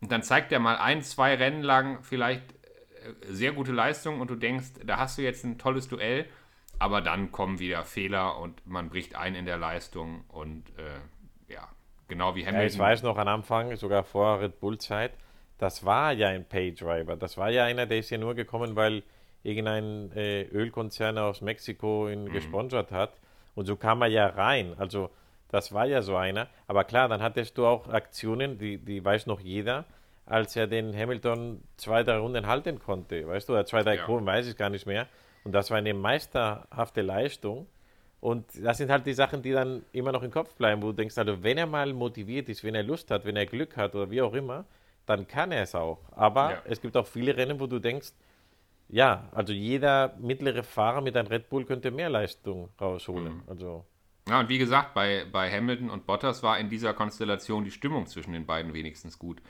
Und 0.00 0.12
dann 0.12 0.22
zeigt 0.22 0.52
er 0.52 0.60
mal 0.60 0.76
ein, 0.76 1.02
zwei 1.02 1.34
Rennen 1.34 1.62
lang 1.62 2.02
vielleicht 2.02 2.42
sehr 3.28 3.52
gute 3.52 3.72
Leistung 3.72 4.20
und 4.20 4.30
du 4.30 4.36
denkst, 4.36 4.72
da 4.84 4.98
hast 4.98 5.18
du 5.18 5.22
jetzt 5.22 5.44
ein 5.44 5.58
tolles 5.58 5.88
Duell 5.88 6.26
aber 6.78 7.00
dann 7.00 7.30
kommen 7.30 7.60
wieder 7.60 7.84
Fehler 7.84 8.38
und 8.38 8.66
man 8.66 8.88
bricht 8.90 9.14
ein 9.14 9.36
in 9.36 9.46
der 9.46 9.56
Leistung 9.56 10.24
und 10.26 10.64
äh, 10.78 11.52
ja, 11.52 11.68
genau 12.08 12.34
wie 12.34 12.40
ja, 12.40 12.48
Hamilton. 12.48 12.66
ich 12.66 12.78
weiß 12.78 13.04
noch 13.04 13.16
am 13.18 13.28
Anfang, 13.28 13.76
sogar 13.76 14.02
vor 14.02 14.40
Red 14.40 14.58
Bull-Zeit, 14.58 15.12
das 15.58 15.84
war 15.84 16.10
ja 16.12 16.28
ein 16.28 16.44
Paydriver. 16.44 17.14
Das 17.16 17.36
war 17.36 17.50
ja 17.50 17.64
einer, 17.66 17.86
der 17.86 17.98
ist 17.98 18.10
ja 18.10 18.18
nur 18.18 18.34
gekommen, 18.34 18.74
weil 18.74 19.04
irgendein 19.44 20.10
äh, 20.16 20.42
Ölkonzern 20.42 21.18
aus 21.18 21.40
Mexiko 21.40 22.08
ihn 22.08 22.24
Mhm. 22.24 22.32
gesponsert 22.32 22.90
hat. 22.90 23.12
Und 23.54 23.66
so 23.66 23.76
kam 23.76 24.02
er 24.02 24.08
ja 24.08 24.26
rein. 24.26 24.74
Also 24.76 25.10
das 25.50 25.72
war 25.72 25.84
ja 25.86 26.02
so 26.02 26.16
einer. 26.16 26.48
Aber 26.66 26.82
klar, 26.82 27.08
dann 27.08 27.22
hattest 27.22 27.58
du 27.58 27.66
auch 27.66 27.86
Aktionen, 27.90 28.58
die, 28.58 28.78
die 28.78 29.04
weiß 29.04 29.26
noch 29.26 29.38
jeder, 29.38 29.84
als 30.32 30.56
er 30.56 30.66
den 30.66 30.96
Hamilton 30.96 31.62
zwei, 31.76 32.02
drei 32.02 32.16
Runden 32.16 32.46
halten 32.46 32.78
konnte. 32.78 33.26
Weißt 33.28 33.48
du, 33.48 33.52
oder 33.52 33.66
zwei, 33.66 33.82
drei 33.82 33.96
Ja. 33.96 34.04
Kurven, 34.04 34.26
weiß 34.26 34.46
ich 34.48 34.56
gar 34.56 34.70
nicht 34.70 34.86
mehr. 34.86 35.06
Und 35.44 35.52
das 35.52 35.70
war 35.70 35.78
eine 35.78 35.92
meisterhafte 35.94 37.02
Leistung. 37.02 37.66
Und 38.20 38.46
das 38.64 38.78
sind 38.78 38.90
halt 38.90 39.04
die 39.06 39.14
Sachen, 39.14 39.42
die 39.42 39.52
dann 39.52 39.84
immer 39.92 40.12
noch 40.12 40.22
im 40.22 40.30
Kopf 40.30 40.54
bleiben, 40.54 40.80
wo 40.82 40.86
du 40.88 40.92
denkst, 40.94 41.18
also 41.18 41.42
wenn 41.42 41.58
er 41.58 41.66
mal 41.66 41.92
motiviert 41.92 42.48
ist, 42.48 42.62
wenn 42.64 42.74
er 42.74 42.82
Lust 42.84 43.10
hat, 43.10 43.24
wenn 43.24 43.36
er 43.36 43.46
Glück 43.46 43.76
hat 43.76 43.94
oder 43.94 44.10
wie 44.10 44.22
auch 44.22 44.32
immer, 44.32 44.64
dann 45.06 45.26
kann 45.26 45.50
er 45.52 45.62
es 45.62 45.74
auch. 45.74 45.98
Aber 46.12 46.50
Ja. 46.52 46.62
es 46.66 46.80
gibt 46.80 46.96
auch 46.96 47.06
viele 47.06 47.36
Rennen, 47.36 47.58
wo 47.58 47.66
du 47.66 47.80
denkst, 47.80 48.12
ja, 48.88 49.28
also 49.32 49.52
jeder 49.52 50.14
mittlere 50.20 50.62
Fahrer 50.62 51.00
mit 51.00 51.16
einem 51.16 51.28
Red 51.28 51.48
Bull 51.48 51.64
könnte 51.64 51.90
mehr 51.90 52.10
Leistung 52.10 52.68
rausholen. 52.80 53.34
Mhm. 53.38 53.42
Also 53.48 53.84
Ja, 54.28 54.38
und 54.40 54.48
wie 54.48 54.58
gesagt, 54.58 54.94
bei, 54.94 55.24
bei 55.32 55.50
Hamilton 55.50 55.90
und 55.90 56.06
Bottas 56.06 56.42
war 56.44 56.58
in 56.60 56.68
dieser 56.68 56.94
Konstellation 56.94 57.64
die 57.64 57.72
Stimmung 57.72 58.06
zwischen 58.06 58.32
den 58.32 58.46
beiden 58.46 58.72
wenigstens 58.72 59.18
gut. 59.18 59.42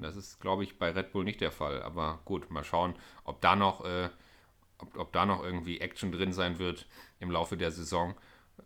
Und 0.00 0.06
das 0.06 0.16
ist, 0.16 0.40
glaube 0.40 0.64
ich, 0.64 0.78
bei 0.78 0.92
Red 0.92 1.12
Bull 1.12 1.24
nicht 1.24 1.42
der 1.42 1.50
Fall. 1.50 1.82
Aber 1.82 2.20
gut, 2.24 2.50
mal 2.50 2.64
schauen, 2.64 2.94
ob 3.24 3.42
da 3.42 3.54
noch, 3.54 3.84
äh, 3.84 4.08
ob, 4.78 4.96
ob 4.96 5.12
da 5.12 5.26
noch 5.26 5.44
irgendwie 5.44 5.78
Action 5.78 6.10
drin 6.10 6.32
sein 6.32 6.58
wird 6.58 6.86
im 7.18 7.30
Laufe 7.30 7.58
der 7.58 7.70
Saison. 7.70 8.14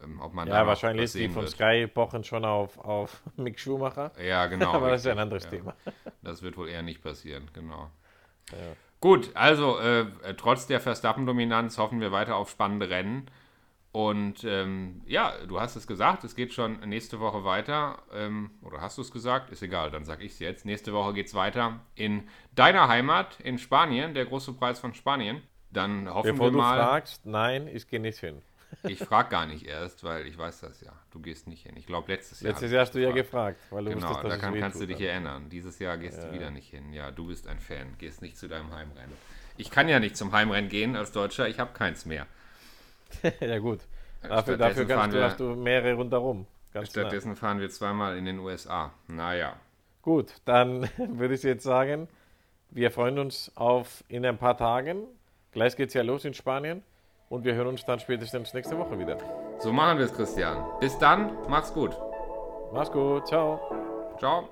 Ähm, 0.00 0.20
ob 0.20 0.32
man 0.32 0.46
ja, 0.46 0.64
wahrscheinlich 0.64 1.06
ist 1.06 1.16
die 1.16 1.28
von. 1.28 1.48
Sky 1.48 1.88
pochen 1.88 2.22
schon 2.22 2.44
auf, 2.44 2.78
auf 2.78 3.20
Mick 3.36 3.58
Schumacher. 3.58 4.12
Ja, 4.22 4.46
genau. 4.46 4.72
Aber 4.74 4.90
das 4.90 5.00
ist 5.00 5.06
ja 5.06 5.12
richtig. 5.14 5.18
ein 5.18 5.18
anderes 5.18 5.44
Ja. 5.46 5.50
Thema. 5.50 5.74
Das 6.22 6.42
wird 6.42 6.56
wohl 6.56 6.68
eher 6.68 6.82
nicht 6.82 7.02
passieren, 7.02 7.50
genau. 7.52 7.90
Gut, 9.00 9.32
also 9.34 9.80
äh, 9.80 10.06
trotz 10.36 10.68
der 10.68 10.78
Verstappen-Dominanz 10.78 11.78
hoffen 11.78 12.00
wir 12.00 12.12
weiter 12.12 12.36
auf 12.36 12.48
spannende 12.48 12.90
Rennen. 12.90 13.28
Und 13.94 14.42
ähm, 14.42 15.02
ja, 15.06 15.34
du 15.46 15.60
hast 15.60 15.76
es 15.76 15.86
gesagt, 15.86 16.24
es 16.24 16.34
geht 16.34 16.52
schon 16.52 16.80
nächste 16.80 17.20
Woche 17.20 17.44
weiter. 17.44 18.02
Ähm, 18.12 18.50
oder 18.62 18.80
hast 18.80 18.98
du 18.98 19.02
es 19.02 19.12
gesagt? 19.12 19.50
Ist 19.50 19.62
egal, 19.62 19.92
dann 19.92 20.04
sag 20.04 20.20
ich 20.20 20.32
es 20.32 20.40
jetzt. 20.40 20.64
Nächste 20.64 20.92
Woche 20.92 21.14
geht 21.14 21.28
es 21.28 21.34
weiter 21.34 21.78
in 21.94 22.28
deiner 22.56 22.88
Heimat 22.88 23.38
in 23.38 23.56
Spanien, 23.56 24.12
der 24.12 24.24
große 24.24 24.52
Preis 24.54 24.80
von 24.80 24.94
Spanien. 24.94 25.42
Dann 25.70 26.12
hoffen 26.12 26.32
Bevor 26.32 26.48
wir 26.48 26.50
du 26.50 26.58
mal. 26.58 26.76
fragst, 26.76 27.24
nein, 27.24 27.68
ich 27.72 27.86
gehe 27.86 28.00
nicht 28.00 28.18
hin. 28.18 28.42
Ich 28.82 28.98
frage 28.98 29.28
gar 29.28 29.46
nicht 29.46 29.64
erst, 29.64 30.02
weil 30.02 30.26
ich 30.26 30.36
weiß 30.36 30.62
das 30.62 30.80
ja. 30.80 30.90
Du 31.12 31.20
gehst 31.20 31.46
nicht 31.46 31.62
hin. 31.62 31.76
Ich 31.76 31.86
glaube, 31.86 32.10
letztes 32.10 32.40
Jahr. 32.40 32.50
Letztes 32.50 32.72
Jahr 32.72 32.80
hast 32.80 32.94
du 32.96 32.98
ja 32.98 33.12
gefragt. 33.12 33.60
gefragt, 33.60 33.72
weil 33.72 33.84
du 33.84 33.90
Genau, 33.92 34.08
wusstest, 34.08 34.24
dass 34.24 34.32
da 34.32 34.38
kann, 34.40 34.58
kannst 34.58 34.80
du 34.80 34.86
dich 34.88 35.00
erinnern. 35.00 35.48
Dieses 35.50 35.78
Jahr 35.78 35.96
gehst 35.98 36.20
du 36.20 36.32
wieder 36.32 36.50
nicht 36.50 36.68
hin. 36.68 36.92
Ja, 36.92 37.12
du 37.12 37.28
bist 37.28 37.46
ein 37.46 37.60
Fan. 37.60 37.94
Gehst 37.98 38.22
nicht 38.22 38.36
zu 38.36 38.48
deinem 38.48 38.72
Heimrennen. 38.74 39.12
Ich 39.56 39.70
kann 39.70 39.88
ja 39.88 40.00
nicht 40.00 40.16
zum 40.16 40.32
Heimrennen 40.32 40.68
gehen 40.68 40.96
als 40.96 41.12
Deutscher. 41.12 41.48
Ich 41.48 41.60
habe 41.60 41.72
keins 41.72 42.04
mehr. 42.06 42.26
ja 43.40 43.58
gut. 43.58 43.80
Dafür, 44.22 44.56
dafür 44.56 44.86
kannst 44.86 45.14
du, 45.14 45.20
wir- 45.20 45.28
du 45.30 45.44
mehrere 45.60 45.94
rundherum. 45.94 46.46
Ganz 46.72 46.94
nah. 46.94 47.02
Stattdessen 47.02 47.36
fahren 47.36 47.60
wir 47.60 47.68
zweimal 47.70 48.16
in 48.16 48.24
den 48.24 48.38
USA. 48.38 48.92
Naja. 49.06 49.54
Gut, 50.02 50.34
dann 50.44 50.88
würde 50.98 51.34
ich 51.34 51.42
jetzt 51.42 51.62
sagen, 51.64 52.08
wir 52.70 52.90
freuen 52.90 53.18
uns 53.18 53.52
auf 53.54 54.02
in 54.08 54.24
ein 54.26 54.38
paar 54.38 54.56
Tagen. 54.56 55.04
Gleich 55.52 55.76
geht 55.76 55.88
es 55.88 55.94
ja 55.94 56.02
los 56.02 56.24
in 56.24 56.34
Spanien 56.34 56.82
und 57.28 57.44
wir 57.44 57.54
hören 57.54 57.68
uns 57.68 57.84
dann 57.84 58.00
spätestens 58.00 58.54
nächste 58.54 58.76
Woche 58.76 58.98
wieder. 58.98 59.18
So 59.60 59.72
machen 59.72 59.98
wir 59.98 60.06
es, 60.06 60.12
Christian. 60.14 60.64
Bis 60.80 60.98
dann. 60.98 61.32
Mach's 61.48 61.72
gut. 61.72 61.96
Mach's 62.72 62.90
gut, 62.90 63.26
ciao. 63.28 63.60
Ciao. 64.18 64.48